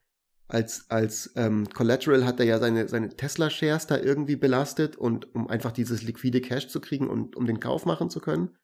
[0.51, 5.47] als, als ähm, Collateral hat er ja seine, seine Tesla-Shares da irgendwie belastet und um
[5.47, 8.57] einfach dieses liquide Cash zu kriegen und um den Kauf machen zu können.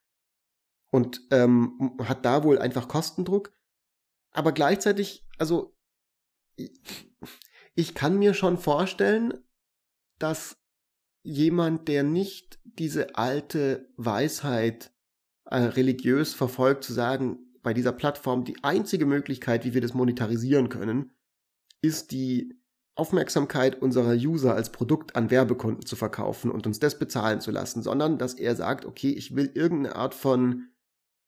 [0.92, 3.54] Und ähm, hat da wohl einfach Kostendruck.
[4.32, 5.78] Aber gleichzeitig, also
[7.78, 9.36] ich kann mir schon vorstellen,
[10.18, 10.58] dass
[11.22, 14.92] jemand, der nicht diese alte Weisheit
[15.46, 20.70] äh, religiös verfolgt, zu sagen, bei dieser Plattform die einzige Möglichkeit, wie wir das monetarisieren
[20.70, 21.12] können,
[21.82, 22.60] ist die
[22.96, 27.84] Aufmerksamkeit unserer User als Produkt an Werbekunden zu verkaufen und uns das bezahlen zu lassen,
[27.84, 30.70] sondern dass er sagt, okay, ich will irgendeine Art von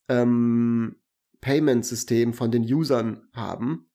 [0.09, 0.95] ähm,
[1.41, 3.88] Payment-System von den Usern haben,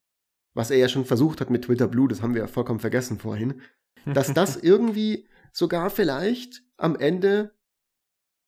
[0.54, 3.18] was er ja schon versucht hat mit Twitter Blue, das haben wir ja vollkommen vergessen
[3.18, 3.60] vorhin,
[4.06, 7.52] dass das irgendwie sogar vielleicht am Ende,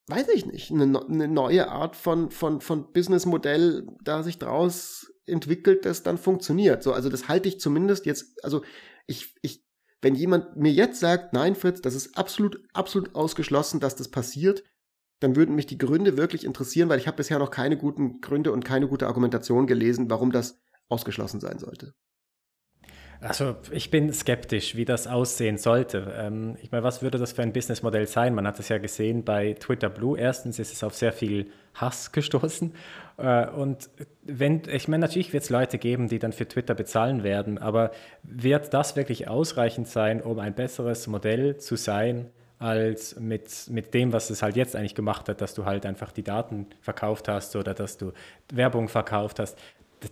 [0.09, 5.84] weiß ich nicht, eine, eine neue Art von, von, von Businessmodell da sich draus entwickelt,
[5.84, 6.82] das dann funktioniert.
[6.82, 8.62] So, also das halte ich zumindest jetzt, also
[9.07, 9.64] ich, ich,
[10.00, 14.62] wenn jemand mir jetzt sagt, nein, Fritz, das ist absolut, absolut ausgeschlossen, dass das passiert,
[15.20, 18.52] dann würden mich die Gründe wirklich interessieren, weil ich habe bisher noch keine guten Gründe
[18.52, 21.93] und keine gute Argumentation gelesen, warum das ausgeschlossen sein sollte.
[23.20, 26.14] Also ich bin skeptisch, wie das aussehen sollte.
[26.18, 28.34] Ähm, ich meine, was würde das für ein Businessmodell sein?
[28.34, 30.18] Man hat es ja gesehen bei Twitter Blue.
[30.18, 32.74] Erstens ist es auf sehr viel Hass gestoßen.
[33.16, 33.89] Äh, und
[34.22, 37.91] wenn, ich meine, natürlich wird es Leute geben, die dann für Twitter bezahlen werden, aber
[38.22, 42.30] wird das wirklich ausreichend sein, um ein besseres Modell zu sein?
[42.59, 46.11] als mit, mit dem, was es halt jetzt eigentlich gemacht hat, dass du halt einfach
[46.11, 48.12] die Daten verkauft hast oder dass du
[48.51, 49.59] Werbung verkauft hast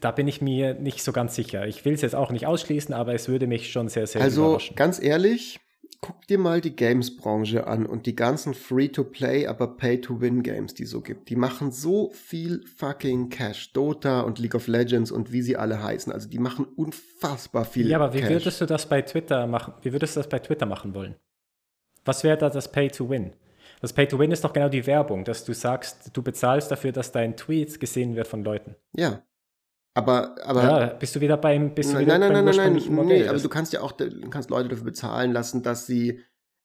[0.01, 1.67] da bin ich mir nicht so ganz sicher.
[1.67, 4.45] Ich will es jetzt auch nicht ausschließen, aber es würde mich schon sehr, sehr also,
[4.45, 4.71] überraschen.
[4.71, 5.61] Also ganz ehrlich,
[6.01, 11.29] guck dir mal die Games-Branche an und die ganzen Free-to-Play, aber Pay-to-Win-Games, die so gibt.
[11.29, 13.73] Die machen so viel fucking Cash.
[13.73, 16.13] Dota und League of Legends und wie sie alle heißen.
[16.13, 17.91] Also die machen unfassbar viel Cash.
[17.91, 18.31] Ja, aber wie Cash.
[18.31, 19.75] würdest du das bei Twitter machen?
[19.83, 21.17] Wie würdest du das bei Twitter machen wollen?
[22.05, 23.33] Was wäre da das Pay-to-Win?
[23.81, 27.37] Das Pay-to-Win ist doch genau die Werbung, dass du sagst, du bezahlst dafür, dass dein
[27.37, 28.77] Tweet gesehen wird von Leuten.
[28.95, 29.23] Ja,
[29.95, 30.63] aber, aber.
[30.63, 33.39] Ja, bist du wieder beim, bist du wieder nein, beim nein, nein, nein, nee, aber
[33.39, 36.21] du kannst ja auch, du kannst Leute dafür bezahlen lassen, dass sie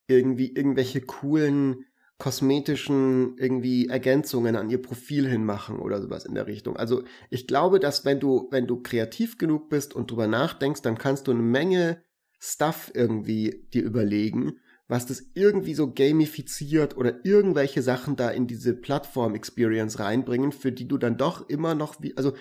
[0.07, 1.86] irgendwie irgendwelche coolen
[2.19, 6.75] kosmetischen irgendwie Ergänzungen an ihr Profil hinmachen oder sowas in der Richtung.
[6.75, 10.97] Also ich glaube, dass wenn du, wenn du kreativ genug bist und drüber nachdenkst, dann
[10.97, 12.03] kannst du eine Menge
[12.38, 14.59] Stuff irgendwie dir überlegen,
[14.89, 20.88] was das irgendwie so gamifiziert oder irgendwelche Sachen da in diese Plattform-Experience reinbringen, für die
[20.88, 22.34] du dann doch immer noch wie, also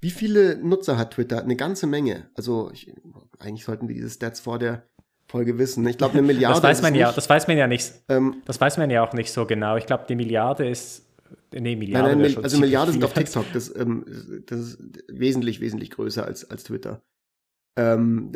[0.00, 1.42] wie viele Nutzer hat Twitter?
[1.42, 2.30] Eine ganze Menge.
[2.34, 2.92] Also ich,
[3.38, 4.84] eigentlich sollten wir diese Stats vor der
[5.28, 5.86] Folge wissen.
[5.86, 6.60] Ich glaube, eine Milliarde.
[6.60, 7.10] das weiß man ja.
[7.12, 7.92] Das weiß man ja nicht.
[8.08, 9.76] Ähm, das weiß man ja auch nicht so genau.
[9.76, 11.06] Ich glaube, die Milliarde ist
[11.52, 12.16] Nee, Milliarde.
[12.16, 13.46] Nein, nein, also Milliarden sind auf TikTok.
[13.52, 14.04] Das, ähm,
[14.46, 14.78] das ist
[15.08, 17.02] wesentlich, wesentlich größer als, als Twitter.
[17.76, 18.32] Ähm,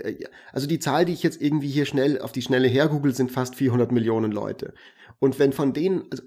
[0.53, 3.55] also die Zahl, die ich jetzt irgendwie hier schnell auf die Schnelle hergoogle, sind fast
[3.55, 4.74] 400 Millionen Leute.
[5.18, 6.22] Und wenn von denen, also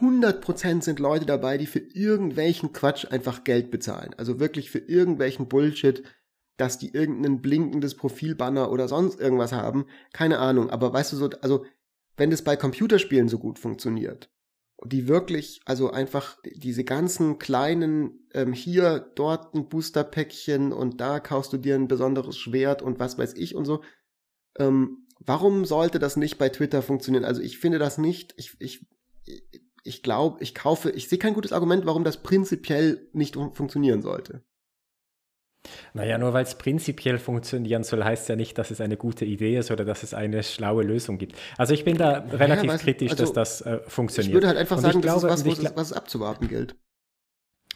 [0.00, 4.14] 100% sind Leute dabei, die für irgendwelchen Quatsch einfach Geld bezahlen.
[4.16, 6.02] Also wirklich für irgendwelchen Bullshit,
[6.56, 9.86] dass die irgendein blinkendes Profilbanner oder sonst irgendwas haben.
[10.12, 10.70] Keine Ahnung.
[10.70, 11.64] Aber weißt du so, also
[12.16, 14.30] wenn das bei Computerspielen so gut funktioniert,
[14.84, 21.52] die wirklich, also einfach diese ganzen kleinen, ähm, hier, dort ein Booster-Päckchen und da kaufst
[21.52, 23.82] du dir ein besonderes Schwert und was weiß ich und so.
[24.58, 27.24] Ähm, warum sollte das nicht bei Twitter funktionieren?
[27.24, 28.86] Also ich finde das nicht, ich, ich,
[29.82, 34.44] ich glaube, ich kaufe, ich sehe kein gutes Argument, warum das prinzipiell nicht funktionieren sollte.
[35.94, 39.56] Naja, nur weil es prinzipiell funktionieren soll, heißt ja nicht, dass es eine gute Idee
[39.58, 41.36] ist oder dass es eine schlaue Lösung gibt.
[41.56, 44.28] Also ich bin da naja, relativ kritisch, also, dass das äh, funktioniert.
[44.28, 46.76] Ich würde halt einfach Und sagen, glaube, das ist was, was, was abzuwarten gilt.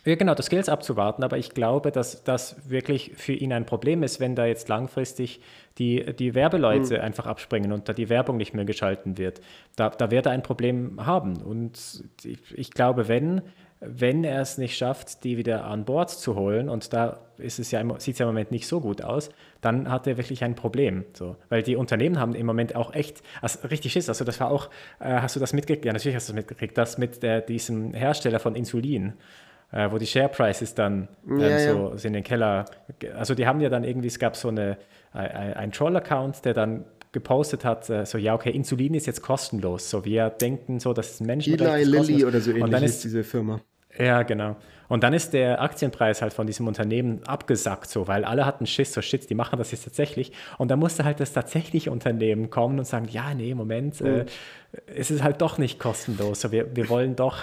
[0.04, 3.66] Ja, genau, das gilt es abzuwarten, aber ich glaube, dass das wirklich für ihn ein
[3.66, 5.42] Problem ist, wenn da jetzt langfristig
[5.78, 7.00] die, die Werbeleute mhm.
[7.02, 9.42] einfach abspringen und da die Werbung nicht mehr geschalten wird.
[9.76, 11.42] Da, da wird er ein Problem haben.
[11.42, 13.42] Und ich, ich glaube, wenn,
[13.80, 17.70] wenn er es nicht schafft, die wieder an Bord zu holen, und da ist es
[17.70, 19.30] ja, sieht es ja im Moment nicht so gut aus,
[19.62, 21.04] dann hat er wirklich ein Problem.
[21.14, 21.36] So.
[21.48, 24.68] Weil die Unternehmen haben im Moment auch echt, also richtig Schiss, also das war auch,
[24.98, 25.86] äh, hast du das mitgekriegt?
[25.86, 29.14] Ja, natürlich hast du das mitgekriegt, das mit der, diesem Hersteller von Insulin
[29.72, 32.04] äh, wo die Share Prices dann ähm, ja, so ja.
[32.04, 32.64] in den Keller.
[33.16, 34.78] Also die haben ja dann irgendwie, es gab so eine,
[35.12, 39.90] ein, ein Troll-Account, der dann gepostet hat, äh, so ja, okay, Insulin ist jetzt kostenlos.
[39.90, 43.04] So wir denken so, dass es Menschen Eli Lilly oder so ähnlich und dann ist
[43.04, 43.60] diese Firma.
[43.98, 44.56] Ja, genau.
[44.88, 48.92] Und dann ist der Aktienpreis halt von diesem Unternehmen abgesackt, so, weil alle hatten Schiss,
[48.92, 50.32] so Shit, die machen das jetzt tatsächlich.
[50.58, 54.06] Und dann musste halt das tatsächliche Unternehmen kommen und sagen, ja, nee, Moment, mhm.
[54.06, 54.26] äh,
[54.86, 56.40] es ist halt doch nicht kostenlos.
[56.40, 57.38] So, wir, wir wollen doch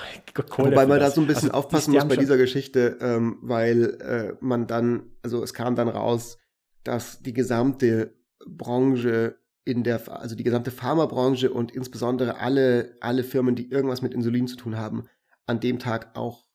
[0.49, 0.71] Kohle.
[0.71, 4.33] Wobei man da so ein bisschen also, aufpassen muss bei dieser Geschichte, ähm, weil äh,
[4.41, 6.37] man dann, also es kam dann raus,
[6.83, 8.13] dass die gesamte
[8.45, 14.13] Branche in der, also die gesamte Pharmabranche und insbesondere alle, alle Firmen, die irgendwas mit
[14.13, 15.03] Insulin zu tun haben,
[15.47, 16.45] an dem Tag auch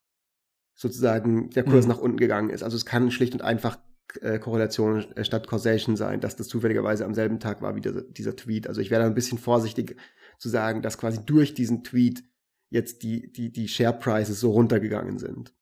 [0.75, 1.93] sozusagen der Kurs mhm.
[1.93, 2.63] nach unten gegangen ist.
[2.63, 3.79] Also es kann schlicht und einfach
[4.21, 8.03] äh, Korrelation äh, statt Causation sein, dass das zufälligerweise am selben Tag war wie dieser,
[8.03, 8.69] dieser Tweet.
[8.69, 9.97] Also ich wäre da ein bisschen vorsichtig
[10.39, 12.25] zu sagen, dass quasi durch diesen Tweet
[12.71, 15.53] jetzt die, die, die Share Prices so runtergegangen sind.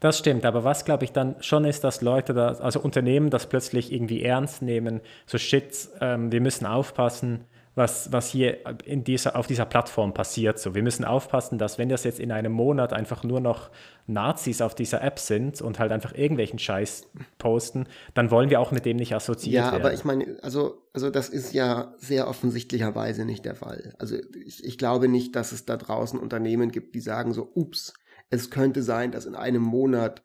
[0.00, 3.48] Das stimmt, aber was glaube ich dann schon ist, dass Leute, da, also Unternehmen das
[3.48, 7.44] plötzlich irgendwie ernst nehmen, so shit, ähm, wir müssen aufpassen,
[7.76, 10.58] was, was hier in dieser, auf dieser Plattform passiert.
[10.58, 13.70] So, wir müssen aufpassen, dass wenn das jetzt in einem Monat einfach nur noch
[14.06, 17.06] Nazis auf dieser App sind und halt einfach irgendwelchen Scheiß
[17.36, 19.82] posten, dann wollen wir auch mit dem nicht assoziiert ja, werden.
[19.82, 23.94] Ja, aber ich meine, also, also das ist ja sehr offensichtlicherweise nicht der Fall.
[23.98, 24.16] Also
[24.46, 27.92] ich, ich glaube nicht, dass es da draußen Unternehmen gibt, die sagen so, ups,
[28.30, 30.22] es könnte sein, dass in einem Monat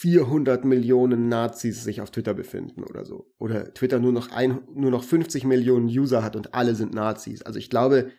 [0.00, 3.34] 400 Millionen Nazis sich auf Twitter befinden oder so.
[3.38, 7.42] Oder Twitter nur noch, ein, nur noch 50 Millionen User hat und alle sind Nazis.
[7.42, 8.10] Also ich glaube,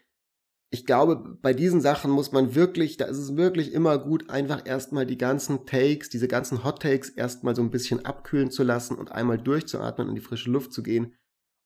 [0.69, 4.63] ich glaube, bei diesen Sachen muss man wirklich, da ist es wirklich immer gut, einfach
[4.67, 8.95] erstmal die ganzen Takes, diese ganzen Hot Takes erstmal so ein bisschen abkühlen zu lassen
[8.95, 11.15] und einmal durchzuatmen und in die frische Luft zu gehen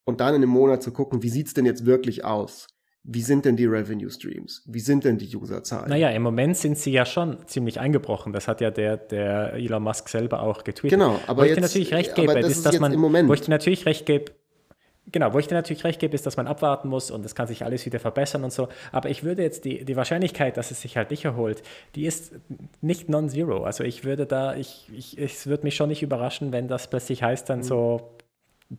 [0.05, 2.67] und dann in einem Monat zu gucken, wie sieht's denn jetzt wirklich aus?
[3.07, 4.63] Wie sind denn die Revenue Streams?
[4.65, 5.89] Wie sind denn die Userzahlen?
[5.89, 8.33] Naja, im Moment sind sie ja schon ziemlich eingebrochen.
[8.33, 10.97] Das hat ja der, der Elon Musk selber auch getweetet.
[10.99, 13.41] Genau, aber wo ich jetzt, dir natürlich recht gebe, das ist, dass man, wo ich
[13.41, 14.31] dir natürlich recht gebe,
[15.11, 17.45] Genau, wo ich dir natürlich recht gebe, ist, dass man abwarten muss und es kann
[17.45, 18.69] sich alles wieder verbessern und so.
[18.91, 21.61] Aber ich würde jetzt die, die Wahrscheinlichkeit, dass es sich halt nicht erholt,
[21.93, 22.33] die ist
[22.81, 23.63] nicht non-zero.
[23.65, 27.21] Also ich würde da, ich, ich, es würde mich schon nicht überraschen, wenn das plötzlich
[27.21, 27.63] heißt dann mhm.
[27.63, 28.15] so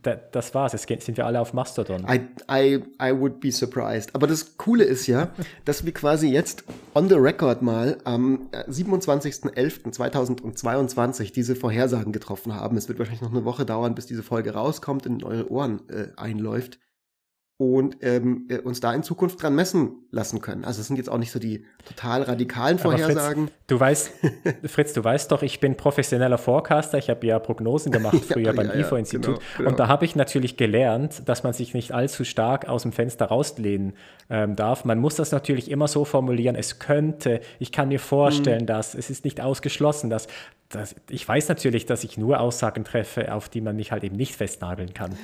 [0.03, 0.73] das war's.
[0.73, 2.05] Jetzt sind wir alle auf Mastodon.
[2.09, 2.19] I,
[2.51, 4.13] I, I would be surprised.
[4.15, 5.29] Aber das Coole ist ja,
[5.65, 12.77] dass wir quasi jetzt on the record mal am 27.11.2022 diese Vorhersagen getroffen haben.
[12.77, 15.81] Es wird wahrscheinlich noch eine Woche dauern, bis diese Folge rauskommt und in eure Ohren
[15.89, 16.79] äh, einläuft
[17.59, 20.63] und ähm, äh, uns da in Zukunft dran messen lassen können.
[20.63, 23.47] Also es sind jetzt auch nicht so die total radikalen Vorhersagen.
[23.47, 24.11] Fritz, du weißt,
[24.65, 26.99] Fritz, du weißt doch, ich bin professioneller Forecaster.
[26.99, 29.25] Ich habe ja Prognosen gemacht früher ja, beim ja, IFO-Institut.
[29.25, 29.69] Genau, genau.
[29.71, 33.25] Und da habe ich natürlich gelernt, dass man sich nicht allzu stark aus dem Fenster
[33.25, 33.93] rauslehnen
[34.29, 34.85] ähm, darf.
[34.85, 38.67] Man muss das natürlich immer so formulieren, es könnte, ich kann mir vorstellen, hm.
[38.67, 40.27] dass, es ist nicht ausgeschlossen, dass,
[40.69, 44.15] dass ich weiß natürlich, dass ich nur Aussagen treffe, auf die man mich halt eben
[44.15, 45.17] nicht festnageln kann.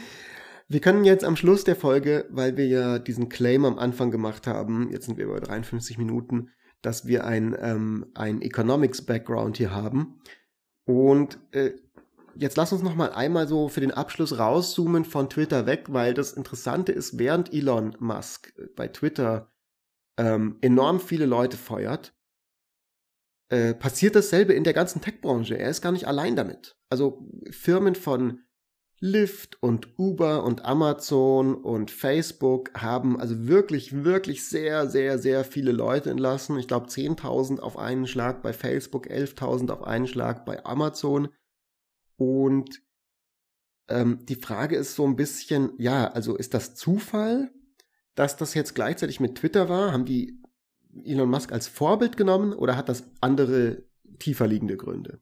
[0.68, 4.47] Wir können jetzt am Schluss der Folge, weil wir ja diesen Claim am Anfang gemacht
[4.47, 6.49] haben, jetzt sind wir über 53 Minuten,
[6.82, 10.20] dass wir ein, ähm, ein Economics-Background hier haben.
[10.86, 11.72] Und äh,
[12.36, 16.14] jetzt lass uns noch mal einmal so für den Abschluss rauszoomen von Twitter weg, weil
[16.14, 19.51] das Interessante ist, während Elon Musk bei Twitter
[20.18, 22.14] ähm, enorm viele Leute feuert,
[23.49, 25.57] äh, passiert dasselbe in der ganzen Tech-Branche.
[25.57, 26.76] Er ist gar nicht allein damit.
[26.89, 28.41] Also Firmen von
[29.04, 35.74] Lyft und Uber und Amazon und Facebook haben also wirklich, wirklich sehr, sehr, sehr viele
[35.74, 36.58] Leute entlassen.
[36.58, 41.28] Ich glaube 10.000 auf einen Schlag bei Facebook, 11.000 auf einen Schlag bei Amazon.
[42.16, 42.82] Und
[43.89, 47.51] ähm, die Frage ist so ein bisschen, ja, also ist das Zufall,
[48.16, 49.91] dass das jetzt gleichzeitig mit Twitter war?
[49.91, 50.41] Haben die
[51.04, 53.84] Elon Musk als Vorbild genommen oder hat das andere
[54.18, 55.20] tiefer liegende Gründe?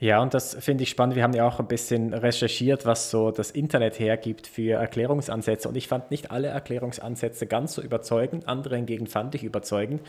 [0.00, 1.14] Ja, und das finde ich spannend.
[1.14, 5.68] Wir haben ja auch ein bisschen recherchiert, was so das Internet hergibt für Erklärungsansätze.
[5.68, 10.00] Und ich fand nicht alle Erklärungsansätze ganz so überzeugend, andere hingegen fand ich überzeugend.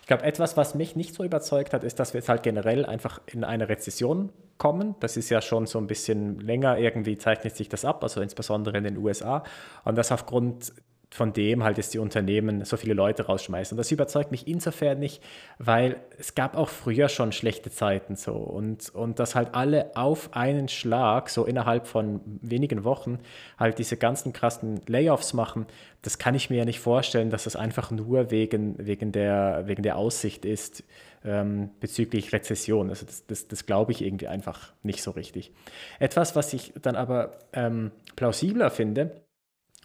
[0.00, 2.84] Ich glaube, etwas, was mich nicht so überzeugt hat, ist, dass wir jetzt halt generell
[2.84, 4.96] einfach in eine Rezession kommen.
[4.98, 8.76] Das ist ja schon so ein bisschen länger, irgendwie zeichnet sich das ab, also insbesondere
[8.78, 9.44] in den USA.
[9.84, 10.72] Und das aufgrund
[11.10, 13.74] von dem halt jetzt die Unternehmen so viele Leute rausschmeißen.
[13.74, 15.22] Und das überzeugt mich insofern nicht,
[15.58, 20.34] weil es gab auch früher schon schlechte Zeiten so und, und dass halt alle auf
[20.34, 23.18] einen Schlag, so innerhalb von wenigen Wochen,
[23.58, 25.66] halt diese ganzen krassen Layoffs machen,
[26.02, 29.82] das kann ich mir ja nicht vorstellen, dass das einfach nur wegen, wegen, der, wegen
[29.82, 30.84] der Aussicht ist
[31.24, 32.90] ähm, bezüglich Rezession.
[32.90, 35.52] Also das, das, das glaube ich irgendwie einfach nicht so richtig.
[35.98, 39.22] Etwas, was ich dann aber ähm, plausibler finde,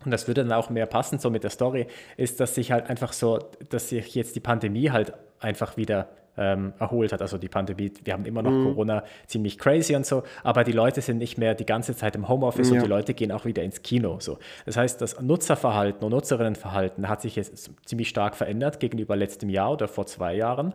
[0.06, 1.88] und das würde dann auch mehr passen so mit der Story,
[2.18, 3.40] ist, dass sich halt einfach so,
[3.70, 7.22] dass sich jetzt die Pandemie halt einfach wieder ähm, erholt hat.
[7.22, 8.64] Also die Pandemie, wir haben immer noch mhm.
[8.66, 12.28] Corona ziemlich crazy und so, aber die Leute sind nicht mehr die ganze Zeit im
[12.28, 12.76] Homeoffice ja.
[12.76, 14.20] und die Leute gehen auch wieder ins Kino.
[14.20, 14.40] So.
[14.66, 19.74] Das heißt, das Nutzerverhalten und Nutzerinnenverhalten hat sich jetzt ziemlich stark verändert gegenüber letztem Jahr
[19.74, 20.74] oder vor zwei Jahren.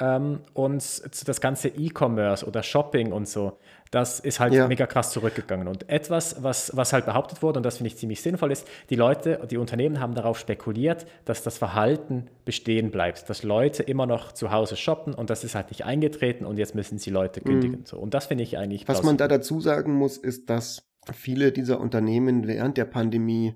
[0.00, 0.82] Ähm, und
[1.28, 3.58] das ganze E-Commerce oder Shopping und so,
[3.90, 4.66] das ist halt ja.
[4.66, 5.68] mega krass zurückgegangen.
[5.68, 8.96] Und etwas, was, was halt behauptet wurde, und das finde ich ziemlich sinnvoll ist, die
[8.96, 14.32] Leute, die Unternehmen haben darauf spekuliert, dass das Verhalten bestehen bleibt, dass Leute immer noch
[14.32, 17.44] zu Hause shoppen und das ist halt nicht eingetreten und jetzt müssen sie Leute mhm.
[17.44, 17.80] kündigen.
[17.80, 17.86] Mhm.
[17.86, 17.98] So.
[17.98, 18.88] Und das finde ich eigentlich.
[18.88, 23.54] Was man da dazu sagen muss, ist, dass viele dieser Unternehmen während der Pandemie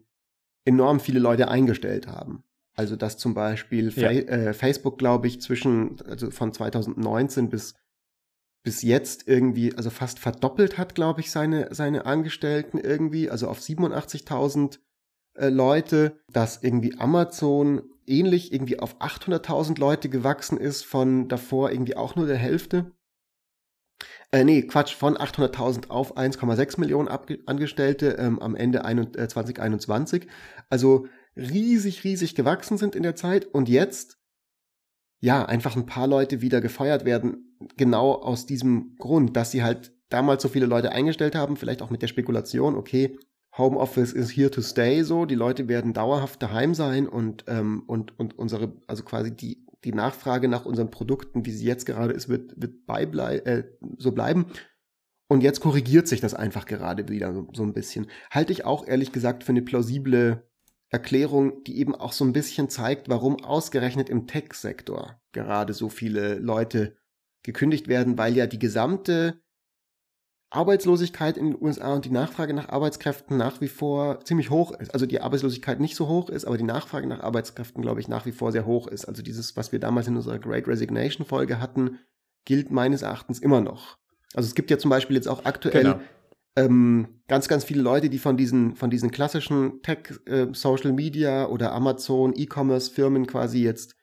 [0.64, 2.44] enorm viele Leute eingestellt haben.
[2.78, 4.08] Also dass zum Beispiel ja.
[4.08, 7.74] Fa äh, Facebook, glaube ich, zwischen, also von 2019 bis,
[8.62, 13.58] bis jetzt irgendwie, also fast verdoppelt hat, glaube ich, seine, seine Angestellten irgendwie, also auf
[13.58, 14.78] 87.000
[15.34, 21.96] äh, Leute, dass irgendwie Amazon ähnlich irgendwie auf 800.000 Leute gewachsen ist, von davor irgendwie
[21.96, 22.92] auch nur der Hälfte.
[24.30, 30.28] Äh, nee, Quatsch, von 800.000 auf 1,6 Millionen Angestellte ähm, am Ende ein, äh, 2021.
[30.70, 31.06] Also
[31.38, 34.18] riesig, riesig gewachsen sind in der Zeit und jetzt,
[35.20, 39.92] ja, einfach ein paar Leute wieder gefeuert werden, genau aus diesem Grund, dass sie halt
[40.08, 43.18] damals so viele Leute eingestellt haben, vielleicht auch mit der Spekulation, okay,
[43.56, 48.18] Homeoffice is here to stay, so, die Leute werden dauerhaft daheim sein und, ähm, und,
[48.18, 52.28] und unsere, also quasi die, die Nachfrage nach unseren Produkten, wie sie jetzt gerade ist,
[52.28, 53.64] wird, wird beiblei äh,
[53.96, 54.46] so bleiben.
[55.30, 58.06] Und jetzt korrigiert sich das einfach gerade wieder so, so ein bisschen.
[58.30, 60.48] Halte ich auch ehrlich gesagt für eine plausible
[60.90, 66.38] Erklärung, die eben auch so ein bisschen zeigt, warum ausgerechnet im Tech-Sektor gerade so viele
[66.38, 66.96] Leute
[67.42, 69.40] gekündigt werden, weil ja die gesamte
[70.50, 74.94] Arbeitslosigkeit in den USA und die Nachfrage nach Arbeitskräften nach wie vor ziemlich hoch ist.
[74.94, 78.24] Also die Arbeitslosigkeit nicht so hoch ist, aber die Nachfrage nach Arbeitskräften, glaube ich, nach
[78.24, 79.04] wie vor sehr hoch ist.
[79.04, 81.98] Also dieses, was wir damals in unserer Great Resignation Folge hatten,
[82.46, 83.98] gilt meines Erachtens immer noch.
[84.32, 86.00] Also es gibt ja zum Beispiel jetzt auch aktuell genau
[86.56, 91.46] ähm, ganz, ganz viele Leute, die von diesen, von diesen klassischen Tech, äh, Social Media
[91.46, 93.94] oder Amazon, E-Commerce-Firmen quasi jetzt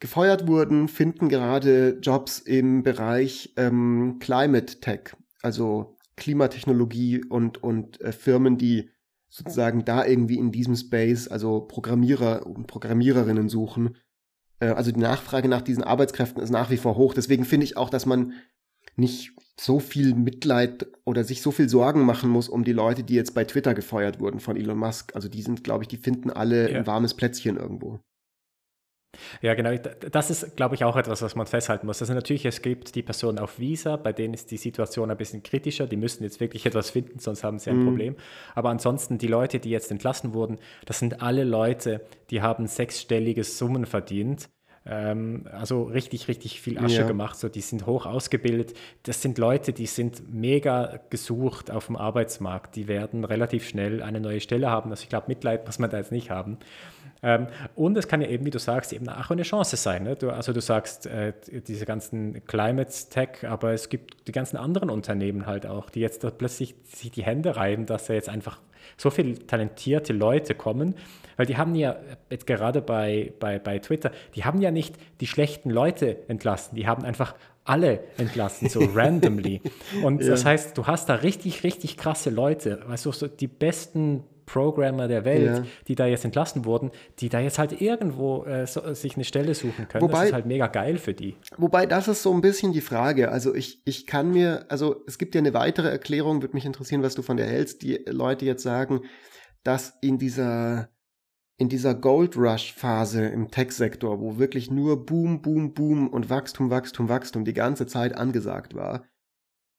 [0.00, 8.12] gefeuert wurden, finden gerade Jobs im Bereich ähm, Climate Tech, also Klimatechnologie und, und äh,
[8.12, 8.90] Firmen, die
[9.28, 13.96] sozusagen da irgendwie in diesem Space, also Programmierer und Programmiererinnen suchen.
[14.58, 17.14] Äh, also die Nachfrage nach diesen Arbeitskräften ist nach wie vor hoch.
[17.14, 18.32] Deswegen finde ich auch, dass man
[18.96, 23.14] nicht so viel Mitleid oder sich so viel Sorgen machen muss um die Leute, die
[23.14, 25.14] jetzt bei Twitter gefeuert wurden von Elon Musk.
[25.14, 26.78] Also die sind, glaube ich, die finden alle ja.
[26.78, 28.00] ein warmes Plätzchen irgendwo.
[29.42, 29.74] Ja, genau.
[30.10, 32.00] Das ist, glaube ich, auch etwas, was man festhalten muss.
[32.00, 35.42] Also natürlich, es gibt die Personen auf Visa, bei denen ist die Situation ein bisschen
[35.42, 35.86] kritischer.
[35.86, 37.86] Die müssen jetzt wirklich etwas finden, sonst haben sie ein mm.
[37.86, 38.16] Problem.
[38.54, 43.44] Aber ansonsten, die Leute, die jetzt entlassen wurden, das sind alle Leute, die haben sechsstellige
[43.44, 44.48] Summen verdient
[44.86, 47.06] ähm, also richtig, richtig viel Asche ja.
[47.06, 47.38] gemacht.
[47.38, 48.74] So, die sind hoch ausgebildet.
[49.02, 52.76] Das sind Leute, die sind mega gesucht auf dem Arbeitsmarkt.
[52.76, 54.90] Die werden relativ schnell eine neue Stelle haben.
[54.90, 56.58] Also ich glaube, Mitleid muss man da jetzt nicht haben.
[57.22, 60.04] Ähm, und es kann ja eben, wie du sagst, eben auch eine Chance sein.
[60.04, 60.16] Ne?
[60.16, 61.34] Du, also du sagst, äh,
[61.68, 66.26] diese ganzen Climate Tech, aber es gibt die ganzen anderen Unternehmen halt auch, die jetzt
[66.38, 68.60] plötzlich sich die Hände reiben, dass er jetzt einfach
[69.00, 70.94] so viele talentierte Leute kommen,
[71.36, 71.96] weil die haben ja
[72.28, 76.86] jetzt gerade bei, bei, bei Twitter, die haben ja nicht die schlechten Leute entlassen, die
[76.86, 77.34] haben einfach
[77.64, 79.62] alle entlassen, so randomly.
[80.02, 80.28] Und ja.
[80.28, 85.08] das heißt, du hast da richtig, richtig krasse Leute, weißt du, so die besten Programmer
[85.08, 85.62] der Welt, ja.
[85.86, 89.54] die da jetzt entlassen wurden, die da jetzt halt irgendwo äh, so, sich eine Stelle
[89.54, 90.02] suchen können.
[90.02, 91.36] Wobei, das ist halt mega geil für die.
[91.56, 93.30] Wobei, das ist so ein bisschen die Frage.
[93.30, 97.02] Also ich, ich kann mir, also es gibt ja eine weitere Erklärung, würde mich interessieren,
[97.02, 97.82] was du von der hältst.
[97.82, 99.02] Die Leute jetzt sagen,
[99.62, 100.88] dass in dieser
[101.56, 106.70] in dieser Gold Rush Phase im Tech-Sektor, wo wirklich nur Boom, Boom, Boom und Wachstum,
[106.70, 109.04] Wachstum, Wachstum die ganze Zeit angesagt war,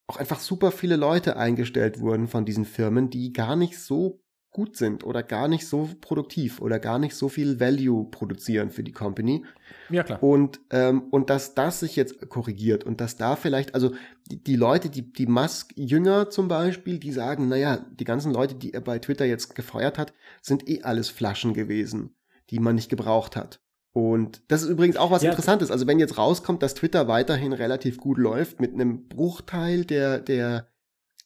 [0.05, 4.20] auch einfach super viele Leute eingestellt wurden von diesen Firmen, die gar nicht so
[4.52, 8.84] gut sind oder gar nicht so produktiv oder gar nicht so viel Value produzieren für
[8.84, 9.45] die Company.
[9.89, 10.22] Ja, klar.
[10.22, 13.93] Und, ähm, und dass das sich jetzt korrigiert und dass da vielleicht, also
[14.30, 18.74] die, die Leute, die, die Musk-Jünger zum Beispiel, die sagen, naja, die ganzen Leute, die
[18.74, 22.16] er bei Twitter jetzt gefeuert hat, sind eh alles Flaschen gewesen,
[22.49, 23.62] die man nicht gebraucht hat.
[23.93, 25.30] Und das ist übrigens auch was ja.
[25.30, 25.72] Interessantes.
[25.72, 30.68] Also wenn jetzt rauskommt, dass Twitter weiterhin relativ gut läuft mit einem Bruchteil der, der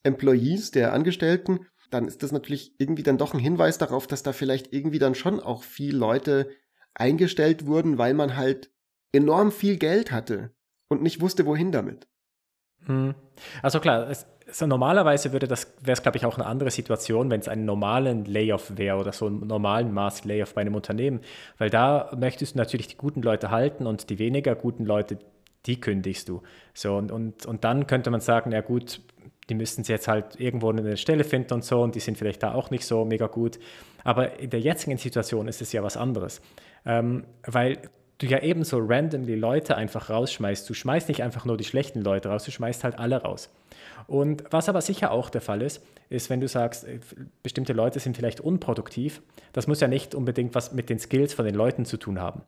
[0.03, 1.61] Employees, der Angestellten,
[1.91, 5.15] dann ist das natürlich irgendwie dann doch ein Hinweis darauf, dass da vielleicht irgendwie dann
[5.15, 6.49] schon auch viel Leute
[6.93, 8.71] eingestellt wurden, weil man halt
[9.11, 10.51] enorm viel Geld hatte
[10.89, 12.07] und nicht wusste, wohin damit.
[12.86, 13.15] Hm.
[13.61, 17.31] Also klar, es, so normalerweise würde das, wäre es glaube ich auch eine andere Situation,
[17.31, 21.21] wenn es einen normalen Layoff wäre oder so einen normalen Maß-Layoff bei einem Unternehmen,
[21.57, 25.17] weil da möchtest du natürlich die guten Leute halten und die weniger guten Leute,
[25.65, 26.43] die kündigst du.
[26.73, 29.01] So und, und, und dann könnte man sagen, ja gut,
[29.49, 32.43] die müssten sie jetzt halt irgendwo eine Stelle finden und so und die sind vielleicht
[32.43, 33.59] da auch nicht so mega gut.
[34.03, 36.41] Aber in der jetzigen Situation ist es ja was anderes,
[36.85, 37.79] ähm, weil
[38.17, 40.69] du ja ebenso randomly Leute einfach rausschmeißt.
[40.69, 43.49] Du schmeißt nicht einfach nur die schlechten Leute raus, du schmeißt halt alle raus.
[44.07, 46.99] Und was aber sicher auch der Fall ist, ist, wenn du sagst, äh,
[47.43, 49.21] bestimmte Leute sind vielleicht unproduktiv,
[49.53, 52.43] das muss ja nicht unbedingt was mit den Skills von den Leuten zu tun haben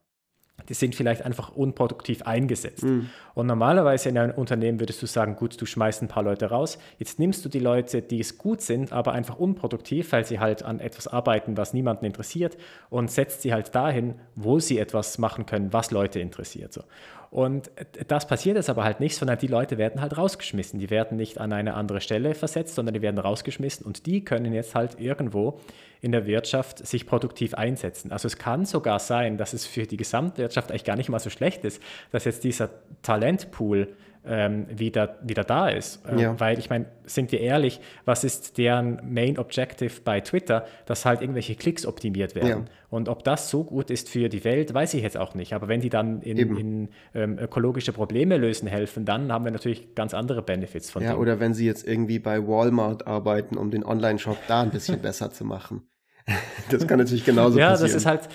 [0.70, 2.84] die sind vielleicht einfach unproduktiv eingesetzt.
[2.84, 3.10] Mhm.
[3.34, 6.78] Und normalerweise in einem Unternehmen würdest du sagen, gut, du schmeißt ein paar Leute raus.
[6.98, 10.64] Jetzt nimmst du die Leute, die es gut sind, aber einfach unproduktiv, weil sie halt
[10.64, 12.58] an etwas arbeiten, was niemanden interessiert
[12.90, 16.74] und setzt sie halt dahin, wo sie etwas machen können, was Leute interessiert.
[16.74, 16.82] So.
[17.30, 17.70] Und
[18.08, 20.80] das passiert jetzt aber halt nicht, sondern die Leute werden halt rausgeschmissen.
[20.80, 24.54] Die werden nicht an eine andere Stelle versetzt, sondern die werden rausgeschmissen und die können
[24.54, 25.60] jetzt halt irgendwo
[26.00, 28.12] in der Wirtschaft sich produktiv einsetzen.
[28.12, 31.30] Also es kann sogar sein, dass es für die Gesamtwirtschaft eigentlich gar nicht mal so
[31.30, 32.70] schlecht ist, dass jetzt dieser
[33.02, 33.90] Talentpool
[34.28, 36.04] ähm, wieder, wieder da ist.
[36.08, 36.40] Ähm, ja.
[36.40, 41.22] Weil ich meine, sind wir ehrlich, was ist deren Main Objective bei Twitter, dass halt
[41.22, 42.48] irgendwelche Klicks optimiert werden.
[42.48, 42.66] Ja.
[42.90, 45.54] Und ob das so gut ist für die Welt, weiß ich jetzt auch nicht.
[45.54, 49.96] Aber wenn die dann in, in ähm, ökologische Probleme lösen helfen, dann haben wir natürlich
[49.96, 51.20] ganz andere Benefits von Ja, dem.
[51.20, 55.32] oder wenn sie jetzt irgendwie bei Walmart arbeiten, um den Online-Shop da ein bisschen besser
[55.32, 55.84] zu machen.
[56.70, 57.88] Das kann natürlich genauso ja, passieren.
[57.88, 58.30] Ja, das ist halt,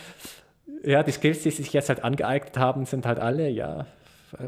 [0.85, 3.87] ja, die Skills, die sich jetzt halt angeeignet haben, sind halt alle, ja,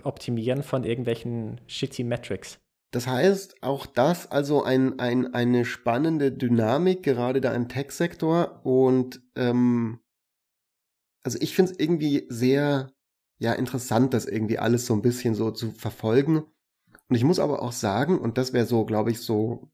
[0.03, 2.61] Optimieren von irgendwelchen shitty Metrics.
[2.91, 8.65] Das heißt, auch das also ein, ein, eine spannende Dynamik, gerade da im Tech-Sektor.
[8.65, 10.01] Und ähm,
[11.25, 12.93] also ich finde es irgendwie sehr
[13.39, 16.45] ja, interessant, das irgendwie alles so ein bisschen so zu verfolgen.
[17.09, 19.71] Und ich muss aber auch sagen, und das wäre so, glaube ich, so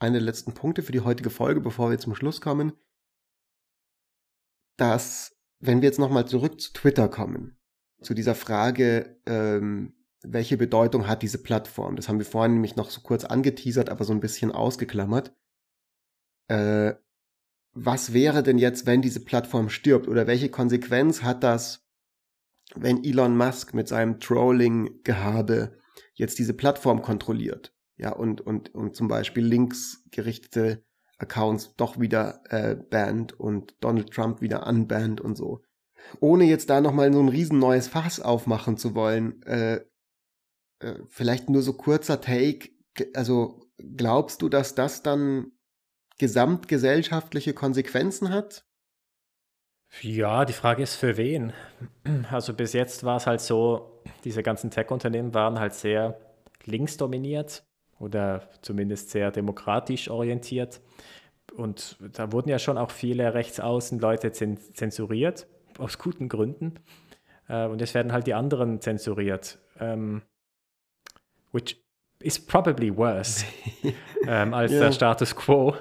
[0.00, 2.72] eine der letzten Punkte für die heutige Folge, bevor wir zum Schluss kommen,
[4.76, 7.57] dass, wenn wir jetzt nochmal zurück zu Twitter kommen,
[8.00, 11.96] zu dieser Frage, ähm, welche Bedeutung hat diese Plattform?
[11.96, 15.34] Das haben wir vorhin nämlich noch so kurz angeteasert, aber so ein bisschen ausgeklammert.
[16.48, 16.94] Äh,
[17.72, 20.08] was wäre denn jetzt, wenn diese Plattform stirbt?
[20.08, 21.86] Oder welche Konsequenz hat das,
[22.74, 25.78] wenn Elon Musk mit seinem Trolling-Gehabe
[26.14, 27.74] jetzt diese Plattform kontrolliert?
[27.96, 30.84] Ja, und, und, und zum Beispiel linksgerichtete
[31.18, 35.62] Accounts doch wieder äh, banned und Donald Trump wieder unbanned und so
[36.20, 39.80] ohne jetzt da nochmal so ein riesen neues Fass aufmachen zu wollen, äh,
[40.80, 42.70] äh, vielleicht nur so kurzer Take,
[43.14, 45.52] also glaubst du, dass das dann
[46.18, 48.64] gesamtgesellschaftliche Konsequenzen hat?
[50.02, 51.52] Ja, die Frage ist für wen.
[52.30, 56.18] Also bis jetzt war es halt so, diese ganzen Tech-Unternehmen waren halt sehr
[56.64, 57.64] linksdominiert
[57.98, 60.80] oder zumindest sehr demokratisch orientiert.
[61.56, 65.46] Und da wurden ja schon auch viele Rechtsaußen-Leute zensuriert
[65.78, 66.74] aus guten Gründen.
[67.48, 69.58] Äh, und es werden halt die anderen zensuriert.
[69.80, 70.22] Ähm,
[71.52, 71.82] which
[72.20, 73.44] is probably worse
[74.26, 74.80] ähm, als yeah.
[74.82, 75.74] der Status quo.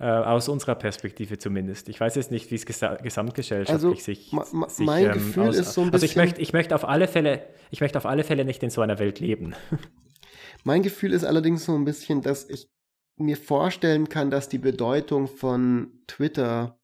[0.00, 1.88] Äh, aus unserer Perspektive zumindest.
[1.88, 5.48] Ich weiß jetzt nicht, wie es gesa gesamtgesellschaftlich also, sich, ma, sich, Mein ähm, Gefühl
[5.48, 5.94] ist so ein bisschen.
[5.94, 8.70] Also ich möchte, ich möchte auf alle Fälle, ich möchte auf alle Fälle nicht in
[8.70, 9.56] so einer Welt leben.
[10.64, 12.68] mein Gefühl ist allerdings so ein bisschen, dass ich
[13.16, 16.77] mir vorstellen kann, dass die Bedeutung von Twitter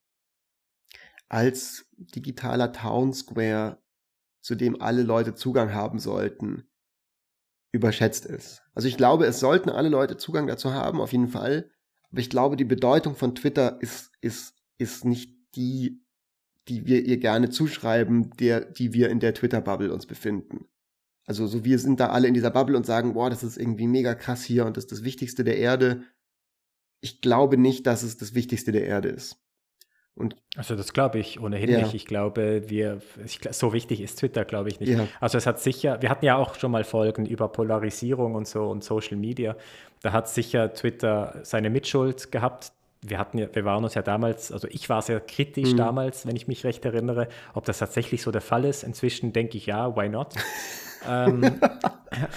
[1.35, 3.83] als digitaler Town Square,
[4.41, 6.69] zu dem alle Leute Zugang haben sollten,
[7.73, 8.63] überschätzt ist.
[8.73, 11.73] Also ich glaube, es sollten alle Leute Zugang dazu haben, auf jeden Fall.
[12.13, 16.05] Aber ich glaube, die Bedeutung von Twitter ist, ist, ist nicht die,
[16.69, 20.67] die wir ihr gerne zuschreiben, der, die wir in der Twitter-Bubble uns befinden.
[21.27, 23.89] Also so wir sind da alle in dieser Bubble und sagen, boah, das ist irgendwie
[23.89, 26.05] mega krass hier und das ist das Wichtigste der Erde.
[27.01, 29.44] Ich glaube nicht, dass es das Wichtigste der Erde ist.
[30.17, 31.79] Und also das glaube ich ohnehin ja.
[31.81, 31.95] nicht.
[31.95, 34.91] Ich glaube, wir, ich, so wichtig ist Twitter, glaube ich nicht.
[34.91, 35.09] Ja.
[35.21, 38.71] Also es hat sicher, wir hatten ja auch schon mal Folgen über Polarisierung und so
[38.71, 39.57] und Social Media.
[40.03, 42.73] Da hat sicher Twitter seine Mitschuld gehabt.
[43.03, 45.79] Wir hatten ja, wir waren uns ja damals, also ich war sehr kritisch mhm.
[45.79, 48.85] damals, wenn ich mich recht erinnere, ob das tatsächlich so der Fall ist.
[48.85, 50.35] Inzwischen denke ich ja, why not?
[51.09, 51.61] ähm,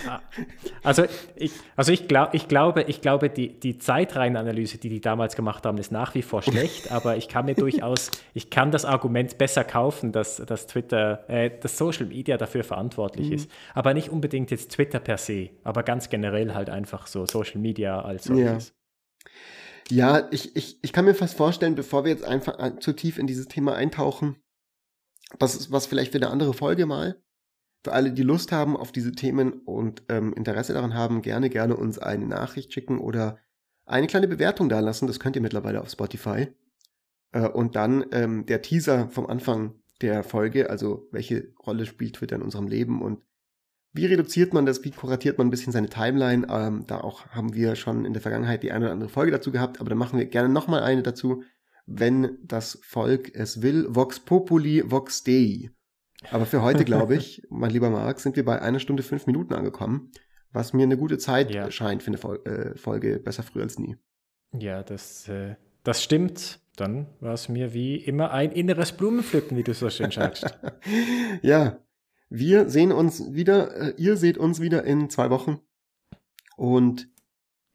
[0.83, 1.05] also
[1.35, 5.65] ich, also ich, glaub, ich glaube, ich glaube die, die Zeitreihenanalyse, die die damals gemacht
[5.65, 9.37] haben, ist nach wie vor schlecht, aber ich kann mir durchaus, ich kann das Argument
[9.37, 13.33] besser kaufen, dass, dass Twitter, äh, dass Social Media dafür verantwortlich mhm.
[13.33, 13.51] ist.
[13.73, 18.01] Aber nicht unbedingt jetzt Twitter per se, aber ganz generell halt einfach so Social Media
[18.01, 18.69] als solches.
[18.69, 18.73] Ja.
[19.89, 23.17] Ja, ich, ich, ich kann mir fast vorstellen, bevor wir jetzt einfach äh, zu tief
[23.17, 24.35] in dieses Thema eintauchen,
[25.39, 27.21] das ist was vielleicht für eine andere Folge mal.
[27.83, 31.75] Für alle, die Lust haben auf diese Themen und ähm, Interesse daran haben, gerne, gerne
[31.75, 33.37] uns eine Nachricht schicken oder
[33.85, 35.07] eine kleine Bewertung da lassen.
[35.07, 36.47] Das könnt ihr mittlerweile auf Spotify.
[37.31, 42.35] Äh, und dann ähm, der Teaser vom Anfang der Folge, also welche Rolle spielt Twitter
[42.35, 43.21] in unserem Leben und
[43.93, 46.45] wie reduziert man das, wie kuratiert man ein bisschen seine Timeline.
[46.49, 49.51] Ähm, da auch haben wir schon in der Vergangenheit die eine oder andere Folge dazu
[49.51, 51.43] gehabt, aber da machen wir gerne nochmal eine dazu
[51.87, 53.87] wenn das Volk es will.
[53.89, 55.71] Vox Populi, Vox Dei.
[56.31, 59.53] Aber für heute, glaube ich, mein lieber Marc, sind wir bei einer Stunde fünf Minuten
[59.53, 60.11] angekommen,
[60.51, 61.71] was mir eine gute Zeit ja.
[61.71, 63.97] scheint für eine äh, Folge besser früh als nie.
[64.53, 66.59] Ja, das, äh, das stimmt.
[66.75, 70.45] Dann war es mir wie immer ein inneres Blumenpflücken, wie du so schön sagst.
[71.41, 71.79] ja,
[72.29, 75.59] wir sehen uns wieder, äh, ihr seht uns wieder in zwei Wochen.
[76.55, 77.09] Und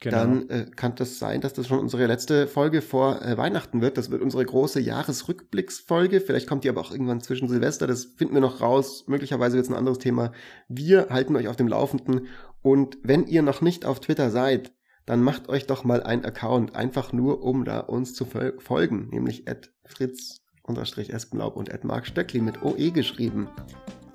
[0.03, 0.17] Genau.
[0.17, 3.97] Dann äh, kann das sein, dass das schon unsere letzte Folge vor äh, Weihnachten wird.
[3.97, 6.21] Das wird unsere große Jahresrückblicksfolge.
[6.21, 7.87] Vielleicht kommt die aber auch irgendwann zwischen Silvester.
[7.87, 9.05] Das finden wir noch raus.
[9.07, 10.33] Möglicherweise wird es ein anderes Thema.
[10.69, 12.27] Wir halten euch auf dem Laufenden.
[12.63, 14.73] Und wenn ihr noch nicht auf Twitter seid,
[15.07, 16.75] dann macht euch doch mal ein Account.
[16.75, 18.27] Einfach nur, um da uns zu
[18.59, 19.09] folgen.
[19.11, 23.49] Nämlich at fritz-espenlaub und at Mark Stöckli mit OE geschrieben.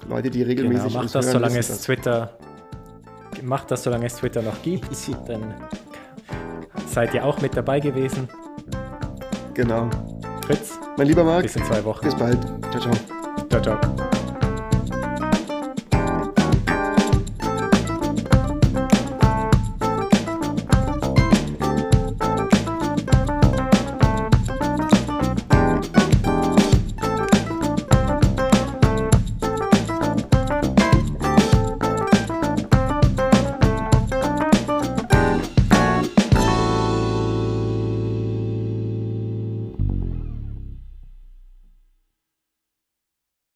[0.09, 2.37] Leute, die regelmäßig genau, macht das, solange es Twitter
[3.43, 4.87] macht das, solange es Twitter noch gibt.
[5.27, 5.53] Dann
[6.87, 8.27] seid ihr auch mit dabei gewesen.
[9.53, 9.89] Genau.
[10.45, 10.79] Fritz.
[10.97, 11.43] Mein lieber Marc.
[11.43, 12.05] Bis in zwei Wochen.
[12.05, 12.39] Bis bald.
[12.71, 12.93] Ciao, ciao.
[13.49, 14.07] Ciao, ciao.